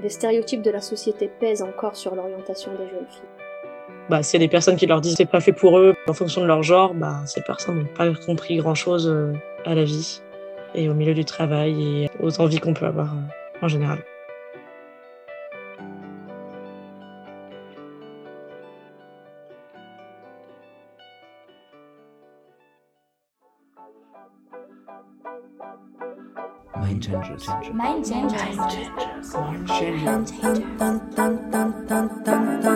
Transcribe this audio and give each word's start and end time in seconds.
Les 0.00 0.08
stéréotypes 0.08 0.62
de 0.62 0.70
la 0.70 0.80
société 0.80 1.30
pèsent 1.40 1.62
encore 1.62 1.96
sur 1.96 2.14
l'orientation 2.14 2.72
des 2.72 2.88
jeunes 2.88 3.06
filles. 3.08 3.46
Bah, 4.08 4.22
s'il 4.22 4.40
y 4.40 4.44
a 4.44 4.46
des 4.46 4.50
personnes 4.50 4.76
qui 4.76 4.86
leur 4.86 5.00
disent 5.00 5.16
c'est 5.16 5.26
pas 5.26 5.40
fait 5.40 5.52
pour 5.52 5.78
eux 5.78 5.94
en 6.06 6.12
fonction 6.12 6.40
de 6.40 6.46
leur 6.46 6.62
genre, 6.62 6.94
bah, 6.94 7.22
ces 7.26 7.40
personnes 7.40 7.80
n'ont 7.80 7.94
pas 7.94 8.12
compris 8.24 8.56
grand 8.56 8.74
chose 8.74 9.08
euh, 9.08 9.32
à 9.64 9.74
la 9.74 9.84
vie 9.84 10.20
et 10.74 10.88
au 10.88 10.94
milieu 10.94 11.14
du 11.14 11.24
travail 11.24 12.02
et 12.04 12.10
aux 12.20 12.40
envies 12.40 12.60
qu'on 12.60 12.74
peut 12.74 12.86
avoir 12.86 13.12
euh, 13.12 13.64
en 13.64 13.68
général. 13.68 13.98
Mind 27.08 27.24
changers. 27.24 27.46
Mind 27.72 28.04
changers. 28.04 28.90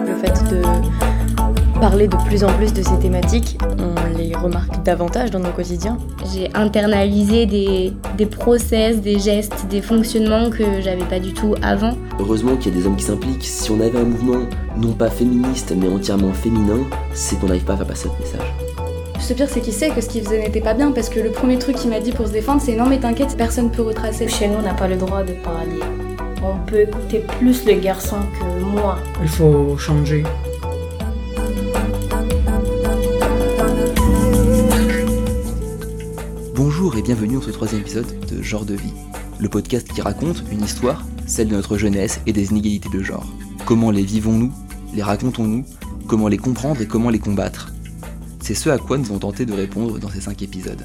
Le 0.07 0.15
fait 0.17 0.51
de 0.51 1.81
parler 1.81 2.07
de 2.07 2.17
plus 2.27 2.45
en 2.45 2.53
plus 2.53 2.73
de 2.73 2.83
ces 2.83 2.99
thématiques, 3.01 3.59
on 3.79 4.17
les 4.17 4.35
remarque 4.37 4.83
davantage 4.85 5.31
dans 5.31 5.41
nos 5.41 5.51
quotidiens. 5.51 5.99
J'ai 6.33 6.49
internalisé 6.55 7.47
des, 7.47 7.93
des 8.17 8.27
process, 8.27 9.01
des 9.01 9.19
gestes, 9.19 9.67
des 9.69 9.83
fonctionnements 9.83 10.51
que 10.51 10.81
j'avais 10.81 11.05
pas 11.07 11.19
du 11.19 11.33
tout 11.33 11.55
avant. 11.63 11.97
Heureusement 12.21 12.57
qu'il 12.57 12.73
y 12.73 12.77
a 12.77 12.81
des 12.81 12.87
hommes 12.87 12.97
qui 12.97 13.05
s'impliquent. 13.05 13.45
Si 13.45 13.71
on 13.71 13.81
avait 13.81 13.99
un 13.99 14.05
mouvement 14.05 14.47
non 14.77 14.93
pas 14.93 15.11
féministe 15.11 15.75
mais 15.77 15.89
entièrement 15.89 16.33
féminin, 16.33 16.79
c'est 17.15 17.41
qu'on 17.41 17.47
n'arrive 17.47 17.65
pas 17.65 17.73
à 17.73 17.79
faire 17.79 17.87
passer 17.87 18.09
ce 18.09 18.23
message. 18.23 18.70
Le 19.31 19.37
pire, 19.37 19.49
c'est 19.49 19.61
qu'il 19.61 19.73
sait 19.73 19.91
que 19.91 20.01
ce 20.01 20.09
qu'il 20.09 20.25
faisait 20.25 20.41
n'était 20.41 20.61
pas 20.61 20.75
bien 20.75 20.91
parce 20.91 21.09
que 21.09 21.21
le 21.21 21.31
premier 21.31 21.57
truc 21.57 21.77
qu'il 21.77 21.89
m'a 21.89 22.01
dit 22.01 22.11
pour 22.11 22.27
se 22.27 22.33
défendre, 22.33 22.61
c'est 22.61 22.75
non, 22.75 22.89
mais 22.89 22.99
t'inquiète, 22.99 23.37
personne 23.37 23.71
peut 23.71 23.83
retracer. 23.83 24.27
Chez 24.27 24.49
nous, 24.49 24.57
on 24.57 24.63
n'a 24.63 24.75
pas 24.75 24.89
le 24.89 24.97
droit 24.97 25.23
de 25.23 25.35
parler. 25.35 25.79
On 26.43 26.59
peut 26.67 26.81
écouter 26.81 27.25
plus 27.39 27.65
les 27.65 27.79
garçons 27.79 28.19
que 28.41 28.65
moi. 28.65 28.99
Il 29.23 29.29
faut 29.29 29.79
changer. 29.79 30.25
Bonjour 36.57 36.97
et 36.97 37.03
bienvenue 37.03 37.35
dans 37.35 37.43
ce 37.43 37.53
troisième 37.53 37.83
épisode 37.83 38.13
de 38.27 38.43
Genre 38.43 38.65
de 38.65 38.75
vie, 38.75 38.95
le 39.39 39.49
podcast 39.49 39.87
qui 39.93 40.01
raconte 40.01 40.43
une 40.51 40.65
histoire, 40.65 41.05
celle 41.29 41.47
de 41.47 41.55
notre 41.55 41.79
jeunesse 41.79 42.21
et 42.27 42.33
des 42.33 42.51
inégalités 42.51 42.89
de 42.93 43.01
genre. 43.01 43.29
Comment 43.65 43.93
les 43.93 44.03
vivons-nous? 44.03 44.51
Les 44.93 45.05
racontons-nous? 45.05 45.65
Comment 46.09 46.27
les 46.27 46.39
comprendre 46.39 46.81
et 46.81 46.87
comment 46.87 47.11
les 47.11 47.21
combattre? 47.21 47.73
C'est 48.41 48.55
ce 48.55 48.71
à 48.71 48.79
quoi 48.79 48.99
nous 48.99 49.07
allons 49.07 49.19
tenter 49.19 49.47
de 49.47 49.53
répondre 49.53 49.99
dans 49.99 50.11
ces 50.11 50.21
5 50.21 50.43
épisodes. 50.43 50.85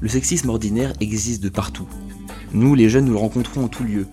Le 0.00 0.08
sexisme 0.08 0.50
ordinaire 0.50 0.92
existe 1.00 1.42
de 1.42 1.48
partout. 1.48 1.88
Nous, 2.52 2.74
les 2.74 2.88
jeunes, 2.88 3.06
nous 3.06 3.14
le 3.14 3.18
rencontrons 3.18 3.64
en 3.64 3.68
tout 3.68 3.84
lieu. 3.84 4.06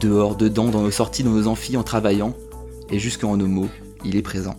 Dehors, 0.00 0.36
dedans, 0.36 0.68
dans 0.68 0.82
nos 0.82 0.90
sorties, 0.90 1.22
dans 1.22 1.30
nos 1.30 1.46
amphis, 1.46 1.76
en 1.76 1.82
travaillant, 1.82 2.34
et 2.90 2.98
jusqu'en 2.98 3.36
nos 3.36 3.46
mots, 3.46 3.68
il 4.04 4.16
est 4.16 4.22
présent. 4.22 4.56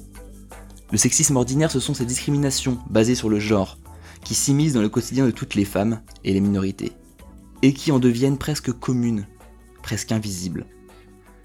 Le 0.91 0.97
sexisme 0.97 1.35
ordinaire, 1.35 1.71
ce 1.71 1.79
sont 1.81 1.93
ces 1.93 2.05
discriminations 2.05 2.77
basées 2.89 3.15
sur 3.15 3.29
le 3.29 3.39
genre, 3.39 3.77
qui 4.23 4.33
s'immiscent 4.33 4.73
dans 4.73 4.81
le 4.81 4.89
quotidien 4.89 5.25
de 5.25 5.31
toutes 5.31 5.55
les 5.55 5.65
femmes 5.65 6.01
et 6.23 6.33
les 6.33 6.39
minorités, 6.39 6.93
et 7.61 7.73
qui 7.73 7.91
en 7.91 7.99
deviennent 7.99 8.37
presque 8.37 8.71
communes, 8.71 9.27
presque 9.83 10.11
invisibles. 10.11 10.65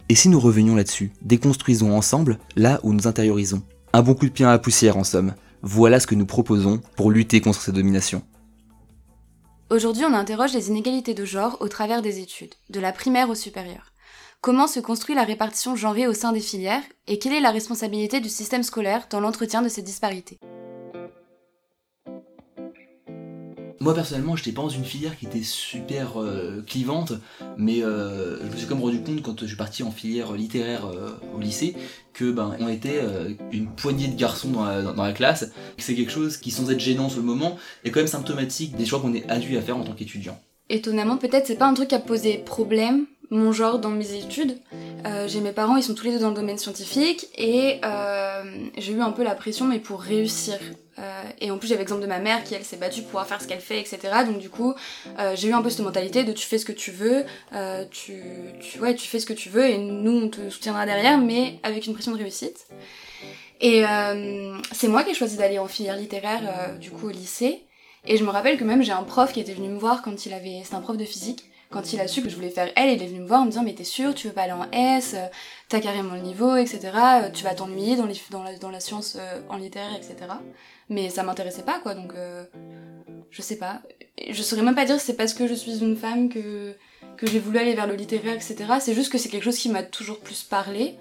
Et 0.09 0.15
si 0.15 0.29
nous 0.29 0.41
revenions 0.41 0.77
là-dessus, 0.77 1.13
déconstruisons 1.23 1.97
ensemble 1.97 2.39
là 2.55 2.81
où 2.85 2.93
nous 2.93 3.07
intériorisons, 3.07 3.63
un 3.93 4.03
bon 4.03 4.15
coup 4.15 4.27
de 4.27 4.31
pied 4.31 4.47
à 4.47 4.59
poussière 4.59 4.97
en 4.97 5.05
somme. 5.05 5.35
Voilà 5.62 6.01
ce 6.01 6.07
que 6.07 6.15
nous 6.15 6.27
proposons 6.27 6.81
pour 6.97 7.11
lutter 7.11 7.41
contre 7.41 7.61
cette 7.61 7.75
domination. 7.75 8.23
Aujourd'hui, 9.71 10.05
on 10.05 10.15
interroge 10.15 10.53
les 10.53 10.69
inégalités 10.69 11.15
de 11.15 11.25
genre 11.25 11.57
au 11.61 11.69
travers 11.69 12.03
des 12.03 12.20
études, 12.20 12.55
de 12.70 12.81
la 12.81 12.93
primaire 12.93 13.31
au 13.31 13.35
supérieur. 13.35 13.92
Comment 14.41 14.67
se 14.67 14.80
construit 14.80 15.14
la 15.14 15.25
répartition 15.25 15.77
genrée 15.77 16.08
au 16.08 16.14
sein 16.14 16.33
des 16.33 16.41
filières 16.41 16.83
et 17.07 17.19
quelle 17.19 17.33
est 17.33 17.41
la 17.41 17.53
responsabilité 17.53 18.20
du 18.20 18.29
système 18.29 18.64
scolaire 18.64 19.07
dans 19.08 19.20
l'entretien 19.20 19.63
de 19.63 19.69
ces 19.69 19.83
disparités? 19.83 20.41
Moi 23.83 23.95
personnellement, 23.95 24.37
je 24.37 24.43
n'étais 24.43 24.53
pas 24.53 24.63
dans 24.63 24.69
une 24.69 24.85
filière 24.85 25.19
qui 25.19 25.27
était 25.27 25.43
super 25.43 26.23
euh, 26.23 26.63
clivante, 26.65 27.15
mais 27.57 27.83
euh, 27.83 28.39
je 28.39 28.53
me 28.53 28.57
suis 28.57 28.69
même 28.69 28.81
rendu 28.81 29.03
compte 29.03 29.23
quand 29.23 29.41
je 29.41 29.47
suis 29.47 29.57
parti 29.57 29.83
en 29.83 29.91
filière 29.91 30.35
littéraire 30.35 30.87
euh, 30.87 31.11
au 31.35 31.41
lycée 31.41 31.75
que 32.13 32.31
ben 32.31 32.57
on 32.61 32.69
était 32.69 33.01
une 33.51 33.67
poignée 33.67 34.07
de 34.07 34.17
garçons 34.17 34.51
dans 34.51 35.03
la, 35.03 35.13
classe. 35.13 35.51
C'est 35.79 35.97
quelque 35.97 36.13
chose 36.13 36.37
qui, 36.37 36.53
sans 36.53 36.71
être 36.71 36.79
gênant 36.79 37.09
sur 37.09 37.19
le 37.19 37.27
moment, 37.27 37.57
est 37.83 37.91
quand 37.91 37.98
même 37.98 38.07
symptomatique 38.07 38.77
des 38.77 38.87
choix 38.87 39.01
qu'on 39.01 39.15
est 39.15 39.29
adulte 39.29 39.59
à 39.59 39.63
faire 39.63 39.77
en 39.77 39.83
tant 39.83 39.95
qu'étudiant. 39.95 40.39
Étonnamment, 40.69 41.17
peut-être 41.17 41.48
c'est 41.48 41.57
pas 41.57 41.67
un 41.67 41.75
truc 41.75 41.89
qui 41.89 41.97
a 41.97 41.98
posé 41.98 42.39
problème 42.39 43.07
mon 43.31 43.51
genre 43.51 43.81
dans 43.81 43.91
mes 43.91 44.15
études. 44.15 44.59
j'ai 45.27 45.41
mes 45.41 45.53
parents, 45.53 45.77
ils 45.77 45.83
sont 45.83 45.95
tous 45.95 46.05
les 46.05 46.13
deux 46.13 46.21
dans 46.21 46.31
le 46.31 46.37
domaine 46.37 46.59
scientifique 46.59 47.27
et 47.37 47.81
j'ai 48.79 48.92
eu 48.92 49.01
un 49.01 49.11
peu 49.11 49.25
la 49.25 49.35
pression, 49.35 49.67
mais 49.67 49.81
pour 49.81 50.03
réussir 50.03 50.61
euh, 50.98 51.23
et 51.41 51.51
en 51.51 51.57
plus 51.57 51.69
j'avais 51.69 51.80
l'exemple 51.80 52.03
de 52.03 52.07
ma 52.07 52.19
mère 52.19 52.45
qui 52.45 52.55
elle 52.55 52.64
s'est 52.64 52.77
battue 52.77 53.01
pour 53.01 53.11
pouvoir 53.11 53.27
faire 53.27 53.41
ce 53.41 53.48
qu'elle 53.48 53.61
fait, 53.61 53.80
etc. 53.80 53.98
Donc 54.27 54.39
du 54.39 54.51
coup 54.51 54.75
euh, 55.19 55.35
j'ai 55.35 55.48
eu 55.48 55.53
un 55.53 55.63
peu 55.63 55.70
cette 55.70 55.80
mentalité 55.80 56.23
de 56.25 56.33
tu 56.33 56.47
fais 56.47 56.58
ce 56.58 56.67
que 56.67 56.73
tu 56.73 56.91
veux, 56.91 57.25
euh, 57.55 57.85
tu, 57.91 58.23
tu, 58.61 58.79
ouais, 58.79 58.95
tu 58.95 59.08
fais 59.08 59.19
ce 59.19 59.27
que 59.27 59.33
tu 59.33 59.48
veux 59.48 59.64
et 59.64 59.79
nous 59.79 60.25
on 60.25 60.29
te 60.29 60.51
soutiendra 60.51 60.85
derrière 60.85 61.19
mais 61.19 61.58
avec 61.63 61.86
une 61.86 61.95
pression 61.95 62.13
de 62.13 62.19
réussite. 62.19 62.67
Et 63.61 63.85
c'est 64.73 64.89
moi 64.89 65.05
qui 65.05 65.11
ai 65.11 65.14
choisi 65.14 65.36
d'aller 65.36 65.61
en 65.61 65.69
filière 65.69 65.97
littéraire 65.97 66.77
du 66.80 66.91
coup 66.91 67.07
au 67.07 67.11
lycée. 67.11 67.63
Et 68.05 68.17
je 68.17 68.24
me 68.24 68.30
rappelle 68.30 68.59
que 68.59 68.64
même 68.64 68.83
j'ai 68.83 68.91
un 68.91 69.05
prof 69.05 69.33
qui 69.33 69.39
était 69.39 69.55
venu 69.55 69.69
me 69.69 69.79
voir 69.79 70.03
quand 70.03 70.27
il 70.27 70.35
avait... 70.35 70.63
C'était 70.64 70.74
un 70.74 70.80
prof 70.80 70.97
de 70.97 71.05
physique 71.05 71.45
quand 71.70 71.92
il 71.95 72.01
a 72.01 72.09
su 72.09 72.20
que 72.20 72.29
je 72.29 72.35
voulais 72.35 72.51
faire 72.51 72.70
L, 72.77 72.91
il 72.91 73.03
est 73.03 73.07
venu 73.07 73.20
me 73.20 73.27
voir 73.27 73.41
en 73.41 73.45
me 73.45 73.51
disant 73.51 73.63
mais 73.63 73.73
t'es 73.73 73.85
sûr, 73.85 74.14
tu 74.14 74.27
veux 74.27 74.35
pas 74.35 74.42
aller 74.42 74.53
en 74.53 74.70
S, 74.73 75.17
t'as 75.70 75.80
carrément 75.80 76.14
le 76.14 76.20
niveau, 76.20 76.57
etc. 76.57 76.91
Tu 77.33 77.45
vas 77.45 77.55
t'ennuyer 77.55 77.97
dans, 77.97 78.07
dans, 78.30 78.42
la, 78.42 78.59
dans 78.59 78.69
la 78.69 78.80
science 78.80 79.17
en 79.48 79.57
littéraire, 79.57 79.97
etc 79.97 80.33
mais 80.92 81.11
ça 81.11 81.23
m'intéressait 81.23 81.63
pas 81.63 81.79
quoi 81.80 81.95
donc 81.95 82.13
euh, 82.14 82.45
je 83.30 83.42
sais 83.42 83.57
pas. 83.57 83.83
Je 84.30 84.42
saurais 84.42 84.63
même 84.63 84.75
pas 84.75 84.85
dire 84.85 85.01
c'est 85.01 85.17
parce 85.17 85.35
que 85.35 85.47
je 85.47 85.55
suis 85.55 85.80
une 85.80 85.97
femme 85.97 86.29
que 86.29 86.75
que 87.17 87.27
j'ai 87.27 87.39
voulu 87.39 87.58
aller 87.58 87.75
vers 87.75 87.86
le 87.86 87.95
littéraire 87.95 88.35
etc 88.35 88.57
c'est 88.80 88.95
juste 88.95 89.11
que 89.13 89.19
c'est 89.19 89.29
quelque 89.29 89.45
chose 89.45 89.58
qui 89.58 89.69
m'a 89.69 89.83
toujours 89.83 90.20
plus 90.20 90.42
parlé 90.42 90.95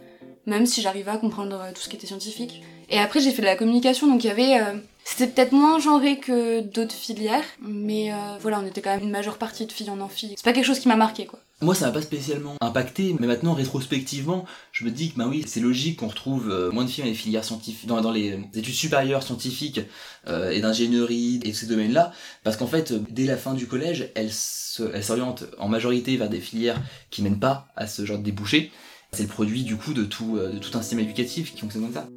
même 0.45 0.65
si 0.65 0.81
j'arrivais 0.81 1.11
à 1.11 1.17
comprendre 1.17 1.59
euh, 1.61 1.71
tout 1.73 1.81
ce 1.81 1.89
qui 1.89 1.95
était 1.95 2.07
scientifique. 2.07 2.63
Et 2.89 2.97
après 2.97 3.19
j'ai 3.19 3.31
fait 3.31 3.41
de 3.41 3.47
la 3.47 3.55
communication 3.55 4.07
donc 4.07 4.23
il 4.23 4.27
y 4.27 4.31
avait 4.31 4.59
euh, 4.59 4.73
c'était 5.03 5.27
peut-être 5.27 5.51
moins 5.51 5.79
genré 5.79 6.17
que 6.17 6.61
d'autres 6.61 6.95
filières 6.95 7.45
mais 7.61 8.11
voilà 8.39 8.59
on 8.59 8.65
était 8.65 8.81
quand 8.81 8.91
même 8.91 9.03
une 9.03 9.11
majeure 9.11 9.37
partie 9.37 9.65
de 9.65 9.71
filles 9.71 9.89
en 9.89 9.99
amphi. 9.99 10.33
C'est 10.35 10.45
pas 10.45 10.53
quelque 10.53 10.65
chose 10.65 10.79
qui 10.79 10.87
m'a 10.87 10.95
marqué 10.95 11.25
quoi 11.25 11.39
moi, 11.61 11.75
ça 11.75 11.85
m'a 11.85 11.91
pas 11.91 12.01
spécialement 12.01 12.55
impacté, 12.59 13.15
mais 13.19 13.27
maintenant, 13.27 13.53
rétrospectivement, 13.53 14.45
je 14.71 14.83
me 14.83 14.89
dis 14.89 15.11
que 15.11 15.17
bah 15.17 15.27
oui, 15.29 15.43
c'est 15.45 15.59
logique 15.59 15.99
qu'on 15.99 16.07
retrouve 16.07 16.49
euh, 16.49 16.71
moins 16.71 16.85
de 16.85 16.89
filles 16.89 17.03
dans 17.03 17.09
les 17.09 17.15
filières 17.15 17.43
dans, 17.85 18.01
dans 18.01 18.11
les 18.11 18.39
études 18.55 18.73
supérieures 18.73 19.21
scientifiques 19.21 19.81
euh, 20.27 20.49
et 20.49 20.59
d'ingénierie 20.59 21.39
et 21.43 21.53
ces 21.53 21.67
domaines-là, 21.67 22.13
parce 22.43 22.57
qu'en 22.57 22.65
fait, 22.65 22.93
dès 23.11 23.25
la 23.25 23.37
fin 23.37 23.53
du 23.53 23.67
collège, 23.67 24.09
elles 24.15 24.31
s'orientent 24.31 25.45
en 25.59 25.67
majorité 25.67 26.17
vers 26.17 26.29
des 26.29 26.39
filières 26.39 26.81
qui 27.11 27.21
mènent 27.21 27.39
pas 27.39 27.67
à 27.75 27.85
ce 27.85 28.05
genre 28.05 28.17
de 28.17 28.23
débouchés. 28.23 28.71
C'est 29.11 29.23
le 29.23 29.29
produit 29.29 29.63
du 29.63 29.75
coup 29.75 29.93
de 29.93 30.03
tout, 30.03 30.37
euh, 30.37 30.51
de 30.51 30.57
tout 30.57 30.75
un 30.75 30.81
système 30.81 31.01
éducatif 31.01 31.53
qui 31.53 31.59
fonctionne 31.59 31.83
comme 31.83 31.93
ça. 31.93 32.07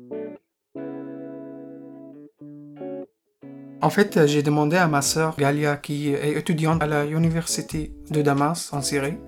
En 3.82 3.90
fait, 3.90 4.26
j'ai 4.26 4.42
demandé 4.42 4.78
à 4.78 4.88
ma 4.88 5.02
sœur 5.02 5.36
Galia, 5.36 5.76
qui 5.76 6.08
est 6.08 6.38
étudiante 6.38 6.82
à 6.82 7.04
l'université 7.04 7.92
de 8.10 8.22
Damas 8.22 8.72
en 8.72 8.80
Syrie, 8.80 9.18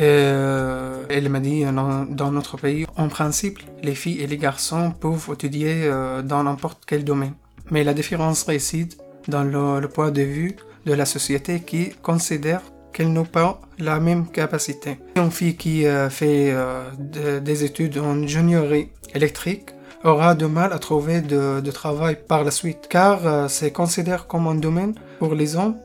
euh, 0.00 1.04
elle 1.08 1.28
m'a 1.28 1.40
dit, 1.40 1.64
dans, 1.64 2.30
notre 2.32 2.56
pays, 2.56 2.86
en 2.96 3.08
principe, 3.08 3.58
les 3.82 3.94
filles 3.94 4.20
et 4.20 4.26
les 4.26 4.36
garçons 4.36 4.92
peuvent 4.92 5.28
étudier 5.32 5.82
euh, 5.84 6.22
dans 6.22 6.42
n'importe 6.42 6.82
quel 6.86 7.04
domaine. 7.04 7.34
Mais 7.70 7.84
la 7.84 7.94
différence 7.94 8.42
réside 8.44 8.94
dans 9.28 9.44
le, 9.44 9.86
point 9.88 10.10
de 10.10 10.22
vue 10.22 10.56
de 10.86 10.92
la 10.92 11.06
société 11.06 11.60
qui 11.60 11.90
considère 12.02 12.60
qu'elles 12.92 13.12
n'ont 13.12 13.24
pas 13.24 13.60
la 13.78 13.98
même 14.00 14.26
capacité. 14.28 14.98
Une 15.16 15.30
fille 15.30 15.56
qui 15.56 15.86
euh, 15.86 16.10
fait 16.10 16.54
des 16.98 17.64
études 17.64 17.98
en 17.98 18.22
ingénierie 18.22 18.88
électrique 19.14 19.70
aura 20.04 20.34
de 20.34 20.44
mal 20.46 20.72
à 20.72 20.78
trouver 20.78 21.22
de, 21.22 21.70
travail 21.70 22.18
par 22.28 22.44
la 22.44 22.50
suite, 22.50 22.88
car 22.90 23.48
c'est 23.48 23.72
considéré 23.72 24.22
comme 24.28 24.46
un 24.46 24.54
domaine 24.54 24.94
pour 25.18 25.34
les 25.34 25.56
hommes 25.56 25.76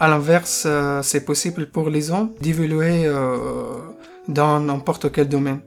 à 0.00 0.08
l'inverse, 0.08 0.64
euh, 0.66 1.02
c'est 1.02 1.26
possible 1.26 1.66
pour 1.66 1.90
les 1.90 2.10
hommes 2.10 2.30
d'évoluer 2.40 3.04
euh, 3.04 3.36
dans 4.28 4.58
n'importe 4.58 5.12
quel 5.12 5.28
domaine. 5.28 5.60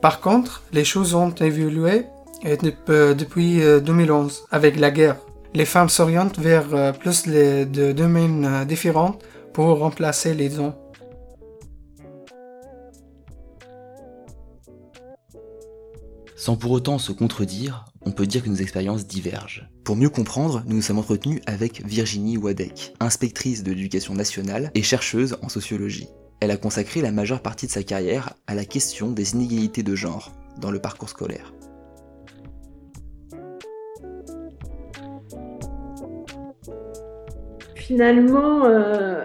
Par 0.00 0.20
contre, 0.20 0.62
les 0.72 0.84
choses 0.84 1.14
ont 1.14 1.34
évolué 1.34 2.06
depuis 2.42 3.60
2011 3.82 4.44
euh, 4.52 4.56
avec 4.56 4.80
la 4.80 4.90
guerre. 4.90 5.16
Les 5.52 5.66
femmes 5.66 5.90
s'orientent 5.90 6.38
vers 6.38 6.94
plus 6.98 7.28
de 7.28 7.92
domaines 7.92 8.64
différents 8.66 9.16
pour 9.52 9.78
remplacer 9.78 10.34
les 10.34 10.58
hommes. 10.58 10.74
Sans 16.36 16.56
pour 16.56 16.72
autant 16.72 16.98
se 16.98 17.12
contredire, 17.12 17.84
on 18.04 18.10
peut 18.10 18.26
dire 18.26 18.42
que 18.42 18.48
nos 18.48 18.56
expériences 18.56 19.06
divergent. 19.06 19.68
Pour 19.84 19.94
mieux 19.94 20.08
comprendre, 20.08 20.64
nous 20.66 20.76
nous 20.76 20.82
sommes 20.82 20.98
entretenus 20.98 21.40
avec 21.46 21.86
Virginie 21.86 22.36
Wadek, 22.36 22.94
inspectrice 22.98 23.62
de 23.62 23.70
l'éducation 23.70 24.14
nationale 24.14 24.72
et 24.74 24.82
chercheuse 24.82 25.36
en 25.42 25.48
sociologie. 25.48 26.08
Elle 26.40 26.50
a 26.50 26.56
consacré 26.56 27.00
la 27.00 27.12
majeure 27.12 27.40
partie 27.40 27.66
de 27.66 27.70
sa 27.70 27.84
carrière 27.84 28.34
à 28.48 28.56
la 28.56 28.64
question 28.64 29.12
des 29.12 29.34
inégalités 29.34 29.84
de 29.84 29.94
genre 29.94 30.32
dans 30.60 30.72
le 30.72 30.80
parcours 30.80 31.08
scolaire. 31.08 31.54
Finalement, 37.76 38.64
euh, 38.64 39.24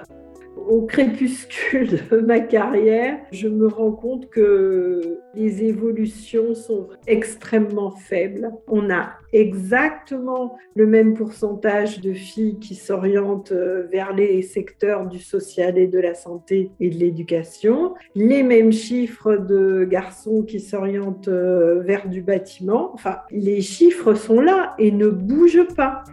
au 0.70 0.84
crépuscule 0.84 2.00
de 2.12 2.18
ma 2.20 2.40
carrière, 2.40 3.18
je 3.32 3.48
me 3.48 3.68
rends 3.68 3.92
compte 3.92 4.30
que 4.30 5.20
les 5.34 5.64
évolutions 5.64 6.54
sont 6.54 6.90
extrêmement 7.08 7.90
faibles. 7.90 8.52
On 8.68 8.92
a 8.92 9.10
exactement 9.34 10.58
le 10.76 10.86
même 10.86 11.16
pourcentage 11.16 12.02
de 12.02 12.14
filles 12.14 12.60
qui 12.60 12.76
s'orientent 12.76 13.52
euh, 13.52 13.88
vers 13.92 14.14
les 14.14 14.44
secteurs 14.44 15.08
du 15.08 15.20
social 15.20 15.78
et 15.78 15.88
de 15.88 16.00
la 16.00 16.14
santé 16.14 16.72
et 16.80 16.90
de 16.90 16.98
l'éducation, 16.98 17.96
les 18.14 18.44
mêmes 18.44 18.72
chiffres 18.72 19.38
de 19.38 19.86
garçons 19.90 20.44
qui 20.44 20.60
s'orientent 20.60 21.30
euh, 21.30 21.82
vers 21.82 22.08
du 22.08 22.22
bâtiment. 22.22 22.92
Enfin, 22.94 23.18
les 23.32 23.62
chiffres 23.62 24.14
sont 24.14 24.40
là 24.40 24.76
et 24.78 24.92
ne 24.92 25.10
bougent 25.10 25.68
pas. 25.76 26.04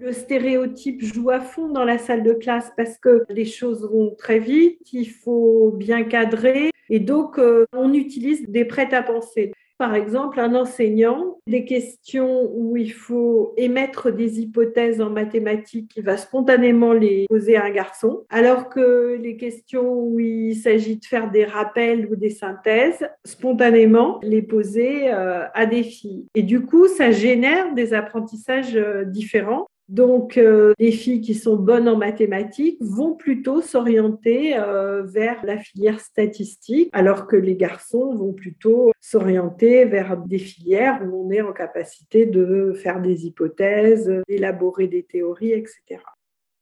Le 0.00 0.12
stéréotype 0.12 1.02
joue 1.02 1.30
à 1.30 1.40
fond 1.40 1.68
dans 1.68 1.84
la 1.84 1.98
salle 1.98 2.22
de 2.22 2.32
classe 2.32 2.70
parce 2.76 2.98
que 2.98 3.24
les 3.28 3.44
choses 3.44 3.88
vont 3.90 4.14
très 4.16 4.38
vite, 4.38 4.92
il 4.92 5.06
faut 5.06 5.72
bien 5.76 6.04
cadrer 6.04 6.70
et 6.88 7.00
donc 7.00 7.38
euh, 7.38 7.66
on 7.72 7.92
utilise 7.92 8.48
des 8.48 8.64
prêts 8.64 8.94
à 8.94 9.02
penser. 9.02 9.52
Par 9.76 9.94
exemple, 9.94 10.40
un 10.40 10.56
enseignant, 10.56 11.38
des 11.46 11.64
questions 11.64 12.50
où 12.52 12.76
il 12.76 12.92
faut 12.92 13.54
émettre 13.56 14.10
des 14.10 14.40
hypothèses 14.40 15.00
en 15.00 15.08
mathématiques, 15.08 15.92
il 15.96 16.02
va 16.02 16.16
spontanément 16.16 16.92
les 16.92 17.26
poser 17.28 17.56
à 17.56 17.64
un 17.64 17.70
garçon, 17.70 18.24
alors 18.28 18.70
que 18.70 19.16
les 19.22 19.36
questions 19.36 20.00
où 20.00 20.18
il 20.18 20.56
s'agit 20.56 20.96
de 20.96 21.04
faire 21.04 21.30
des 21.30 21.44
rappels 21.44 22.08
ou 22.10 22.16
des 22.16 22.30
synthèses, 22.30 23.08
spontanément 23.24 24.18
les 24.24 24.42
poser 24.42 25.12
euh, 25.12 25.44
à 25.54 25.66
des 25.66 25.84
filles. 25.84 26.26
Et 26.34 26.42
du 26.42 26.62
coup, 26.62 26.88
ça 26.88 27.12
génère 27.12 27.72
des 27.74 27.94
apprentissages 27.94 28.74
euh, 28.74 29.04
différents. 29.04 29.68
Donc, 29.88 30.36
euh, 30.36 30.74
les 30.78 30.92
filles 30.92 31.22
qui 31.22 31.34
sont 31.34 31.56
bonnes 31.56 31.88
en 31.88 31.96
mathématiques 31.96 32.76
vont 32.80 33.14
plutôt 33.14 33.62
s'orienter 33.62 34.54
euh, 34.58 35.02
vers 35.02 35.42
la 35.46 35.56
filière 35.56 36.00
statistique, 36.00 36.90
alors 36.92 37.26
que 37.26 37.36
les 37.36 37.56
garçons 37.56 38.14
vont 38.14 38.34
plutôt 38.34 38.92
s'orienter 39.00 39.86
vers 39.86 40.18
des 40.18 40.38
filières 40.38 41.00
où 41.06 41.26
on 41.26 41.30
est 41.30 41.40
en 41.40 41.54
capacité 41.54 42.26
de 42.26 42.74
faire 42.74 43.00
des 43.00 43.24
hypothèses, 43.24 44.12
d'élaborer 44.28 44.88
des 44.88 45.04
théories, 45.04 45.52
etc. 45.52 46.02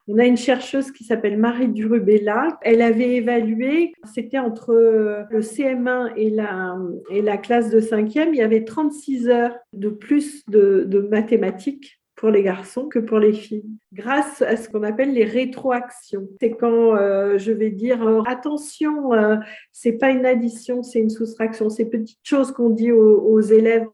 On 0.06 0.18
a 0.18 0.24
une 0.24 0.36
chercheuse 0.36 0.92
qui 0.92 1.02
s'appelle 1.02 1.36
Marie 1.36 1.66
Durubella. 1.66 2.60
Elle 2.62 2.80
avait 2.80 3.16
évalué, 3.16 3.92
c'était 4.04 4.38
entre 4.38 4.72
le 4.72 5.40
CM1 5.40 6.12
et 6.14 6.30
la, 6.30 6.78
et 7.10 7.22
la 7.22 7.38
classe 7.38 7.70
de 7.70 7.80
5e, 7.80 8.28
il 8.28 8.36
y 8.36 8.40
avait 8.40 8.62
36 8.62 9.28
heures 9.28 9.56
de 9.72 9.88
plus 9.88 10.44
de 10.46 11.08
mathématiques 11.10 11.98
pour 12.16 12.30
les 12.30 12.42
garçons 12.42 12.88
que 12.88 12.98
pour 12.98 13.18
les 13.18 13.34
filles, 13.34 13.70
grâce 13.92 14.40
à 14.42 14.56
ce 14.56 14.68
qu'on 14.68 14.82
appelle 14.82 15.12
les 15.12 15.24
rétroactions. 15.24 16.26
C'est 16.40 16.52
quand 16.52 16.96
euh, 16.96 17.36
je 17.36 17.52
vais 17.52 17.70
dire 17.70 18.02
euh, 18.06 18.22
attention, 18.26 19.12
euh, 19.12 19.36
c'est 19.70 19.92
pas 19.92 20.10
une 20.10 20.24
addition, 20.24 20.82
c'est 20.82 21.00
une 21.00 21.10
soustraction. 21.10 21.68
Ces 21.68 21.84
petites 21.84 22.18
choses 22.22 22.52
qu'on 22.52 22.70
dit 22.70 22.90
aux 22.90 23.40
élèves 23.40 23.86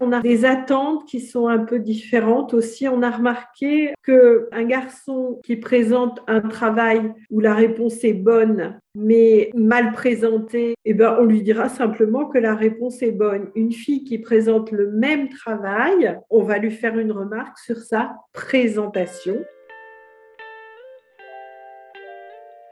on 0.00 0.12
a 0.12 0.20
des 0.20 0.44
attentes 0.44 1.06
qui 1.06 1.20
sont 1.20 1.48
un 1.48 1.58
peu 1.58 1.78
différentes 1.78 2.54
aussi. 2.54 2.88
On 2.88 3.02
a 3.02 3.10
remarqué 3.10 3.94
qu'un 4.04 4.64
garçon 4.64 5.40
qui 5.44 5.56
présente 5.56 6.20
un 6.26 6.40
travail 6.40 7.12
où 7.30 7.40
la 7.40 7.54
réponse 7.54 8.04
est 8.04 8.14
bonne, 8.14 8.78
mais 8.94 9.50
mal 9.54 9.92
présentée, 9.92 10.74
eh 10.84 10.94
ben, 10.94 11.16
on 11.18 11.24
lui 11.24 11.42
dira 11.42 11.68
simplement 11.68 12.26
que 12.26 12.38
la 12.38 12.54
réponse 12.54 13.02
est 13.02 13.12
bonne. 13.12 13.50
Une 13.54 13.72
fille 13.72 14.04
qui 14.04 14.18
présente 14.18 14.70
le 14.70 14.90
même 14.92 15.28
travail, 15.28 16.18
on 16.30 16.42
va 16.42 16.58
lui 16.58 16.70
faire 16.70 16.98
une 16.98 17.12
remarque 17.12 17.58
sur 17.58 17.78
sa 17.78 18.16
présentation. 18.32 19.36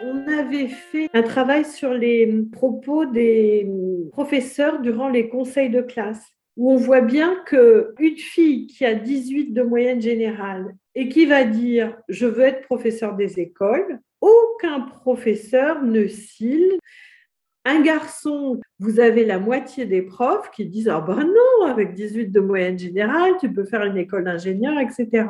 On 0.00 0.26
avait 0.28 0.68
fait 0.68 1.08
un 1.14 1.22
travail 1.22 1.64
sur 1.64 1.92
les 1.92 2.44
propos 2.52 3.06
des 3.06 3.66
professeurs 4.12 4.80
durant 4.80 5.08
les 5.08 5.28
conseils 5.28 5.70
de 5.70 5.80
classe 5.80 6.35
où 6.56 6.72
on 6.72 6.76
voit 6.76 7.02
bien 7.02 7.36
qu'une 7.44 8.16
fille 8.16 8.66
qui 8.66 8.84
a 8.84 8.94
18 8.94 9.52
de 9.52 9.62
moyenne 9.62 10.00
générale 10.00 10.74
et 10.94 11.08
qui 11.08 11.26
va 11.26 11.44
dire 11.44 11.96
je 12.08 12.26
veux 12.26 12.44
être 12.44 12.62
professeur 12.62 13.14
des 13.14 13.38
écoles, 13.38 14.00
aucun 14.20 14.80
professeur 14.80 15.82
ne 15.82 16.06
cille. 16.06 16.78
Un 17.64 17.82
garçon, 17.82 18.60
vous 18.78 19.00
avez 19.00 19.24
la 19.24 19.38
moitié 19.38 19.86
des 19.86 20.02
profs 20.02 20.50
qui 20.50 20.66
disent 20.66 20.88
ah 20.88 21.00
ben 21.00 21.24
non, 21.24 21.66
avec 21.66 21.94
18 21.94 22.28
de 22.28 22.40
moyenne 22.40 22.78
générale, 22.78 23.32
tu 23.40 23.52
peux 23.52 23.64
faire 23.64 23.84
une 23.84 23.96
école 23.96 24.24
d'ingénieur, 24.24 24.78
etc. 24.78 25.26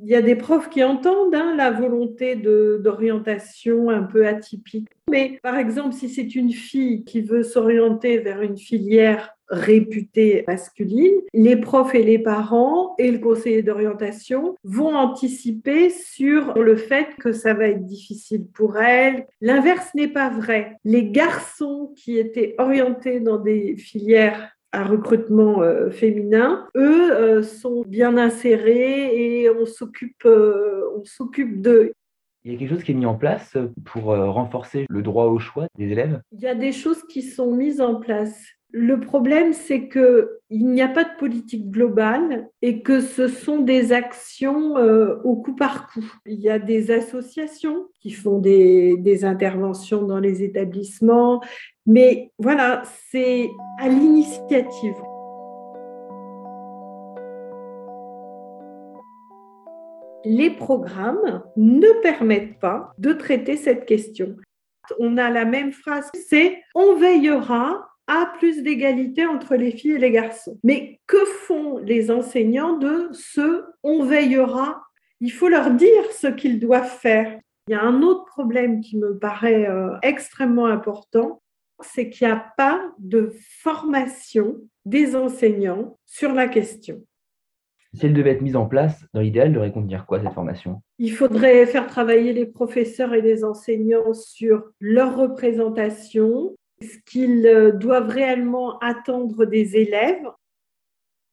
Il 0.00 0.08
y 0.08 0.14
a 0.14 0.22
des 0.22 0.36
profs 0.36 0.70
qui 0.70 0.84
entendent 0.84 1.34
hein, 1.34 1.54
la 1.56 1.70
volonté 1.70 2.36
d'orientation 2.36 3.90
un 3.90 4.02
peu 4.02 4.26
atypique. 4.26 4.88
Mais 5.10 5.38
par 5.42 5.56
exemple, 5.56 5.94
si 5.94 6.08
c'est 6.08 6.34
une 6.34 6.52
fille 6.52 7.04
qui 7.04 7.20
veut 7.20 7.42
s'orienter 7.42 8.18
vers 8.18 8.42
une 8.42 8.58
filière 8.58 9.34
réputée 9.48 10.44
masculine, 10.46 11.22
les 11.32 11.56
profs 11.56 11.94
et 11.94 12.02
les 12.02 12.18
parents 12.18 12.94
et 12.98 13.10
le 13.10 13.18
conseiller 13.18 13.62
d'orientation 13.62 14.54
vont 14.62 14.94
anticiper 14.94 15.90
sur 15.90 16.52
le 16.58 16.76
fait 16.76 17.08
que 17.18 17.32
ça 17.32 17.54
va 17.54 17.68
être 17.68 17.84
difficile 17.84 18.46
pour 18.52 18.76
elle. 18.78 19.26
L'inverse 19.40 19.94
n'est 19.94 20.08
pas 20.08 20.28
vrai. 20.28 20.76
Les 20.84 21.10
garçons 21.10 21.92
qui 21.96 22.18
étaient 22.18 22.54
orientés 22.58 23.20
dans 23.20 23.38
des 23.38 23.76
filières 23.76 24.57
à 24.72 24.84
recrutement 24.84 25.62
euh, 25.62 25.90
féminin, 25.90 26.66
eux 26.76 27.12
euh, 27.12 27.42
sont 27.42 27.82
bien 27.86 28.16
insérés 28.16 29.42
et 29.42 29.50
on 29.50 29.66
s'occupe 29.66 30.24
euh, 30.26 30.82
on 30.96 31.04
s'occupe 31.04 31.60
d'eux. 31.62 31.92
Il 32.44 32.52
y 32.52 32.54
a 32.54 32.58
quelque 32.58 32.70
chose 32.70 32.84
qui 32.84 32.92
est 32.92 32.94
mis 32.94 33.06
en 33.06 33.16
place 33.16 33.56
pour 33.84 34.04
renforcer 34.04 34.86
le 34.88 35.02
droit 35.02 35.26
au 35.26 35.38
choix 35.38 35.66
des 35.76 35.90
élèves? 35.90 36.20
Il 36.32 36.40
y 36.40 36.46
a 36.46 36.54
des 36.54 36.72
choses 36.72 37.02
qui 37.04 37.22
sont 37.22 37.54
mises 37.54 37.80
en 37.80 37.96
place. 37.96 38.42
Le 38.70 39.00
problème, 39.00 39.54
c'est 39.54 39.88
qu'il 39.88 40.28
n'y 40.50 40.82
a 40.82 40.88
pas 40.88 41.04
de 41.04 41.16
politique 41.18 41.70
globale 41.70 42.50
et 42.60 42.82
que 42.82 43.00
ce 43.00 43.26
sont 43.26 43.60
des 43.60 43.92
actions 43.92 44.76
euh, 44.76 45.16
au 45.24 45.36
coup 45.36 45.54
par 45.54 45.90
coup. 45.90 46.04
Il 46.26 46.38
y 46.38 46.50
a 46.50 46.58
des 46.58 46.90
associations 46.90 47.86
qui 48.00 48.10
font 48.10 48.38
des, 48.38 48.96
des 48.98 49.24
interventions 49.24 50.02
dans 50.02 50.20
les 50.20 50.42
établissements, 50.42 51.40
mais 51.88 52.30
voilà, 52.38 52.82
c'est 53.10 53.48
à 53.80 53.88
l'initiative. 53.88 54.94
Les 60.26 60.50
programmes 60.50 61.42
ne 61.56 62.02
permettent 62.02 62.60
pas 62.60 62.92
de 62.98 63.14
traiter 63.14 63.56
cette 63.56 63.86
question. 63.86 64.36
On 64.98 65.16
a 65.16 65.30
la 65.30 65.46
même 65.46 65.72
phrase, 65.72 66.10
c'est 66.28 66.62
on 66.74 66.96
veillera 66.96 67.88
à 68.06 68.34
plus 68.38 68.62
d'égalité 68.62 69.24
entre 69.24 69.54
les 69.54 69.70
filles 69.70 69.92
et 69.92 69.98
les 69.98 70.10
garçons. 70.10 70.58
Mais 70.62 71.00
que 71.06 71.24
font 71.46 71.78
les 71.78 72.10
enseignants 72.10 72.76
de 72.76 73.08
ce 73.12 73.64
on 73.82 74.02
veillera 74.04 74.82
Il 75.22 75.32
faut 75.32 75.48
leur 75.48 75.70
dire 75.70 76.04
ce 76.12 76.26
qu'ils 76.26 76.60
doivent 76.60 76.98
faire. 76.98 77.40
Il 77.66 77.72
y 77.72 77.74
a 77.74 77.82
un 77.82 78.02
autre 78.02 78.26
problème 78.26 78.82
qui 78.82 78.98
me 78.98 79.18
paraît 79.18 79.66
euh, 79.66 79.96
extrêmement 80.02 80.66
important, 80.66 81.40
c'est 81.80 82.10
qu'il 82.10 82.26
n'y 82.26 82.32
a 82.32 82.52
pas 82.56 82.92
de 82.98 83.32
formation 83.62 84.56
des 84.84 85.16
enseignants 85.16 85.98
sur 86.06 86.32
la 86.32 86.48
question. 86.48 87.02
Si 87.94 88.04
elle 88.04 88.12
devait 88.12 88.32
être 88.32 88.42
mise 88.42 88.56
en 88.56 88.66
place, 88.66 89.04
dans 89.14 89.20
l'idéal, 89.20 89.52
devrait 89.52 89.72
contenir 89.72 90.04
quoi 90.04 90.20
cette 90.20 90.32
formation? 90.32 90.82
Il 90.98 91.12
faudrait 91.12 91.64
faire 91.66 91.86
travailler 91.86 92.32
les 92.32 92.46
professeurs 92.46 93.14
et 93.14 93.22
les 93.22 93.44
enseignants 93.44 94.12
sur 94.12 94.62
leur 94.78 95.16
représentation, 95.16 96.54
ce 96.82 96.98
qu'ils 97.06 97.46
euh, 97.46 97.72
doivent 97.72 98.10
réellement 98.10 98.78
attendre 98.80 99.46
des 99.46 99.76
élèves? 99.76 100.26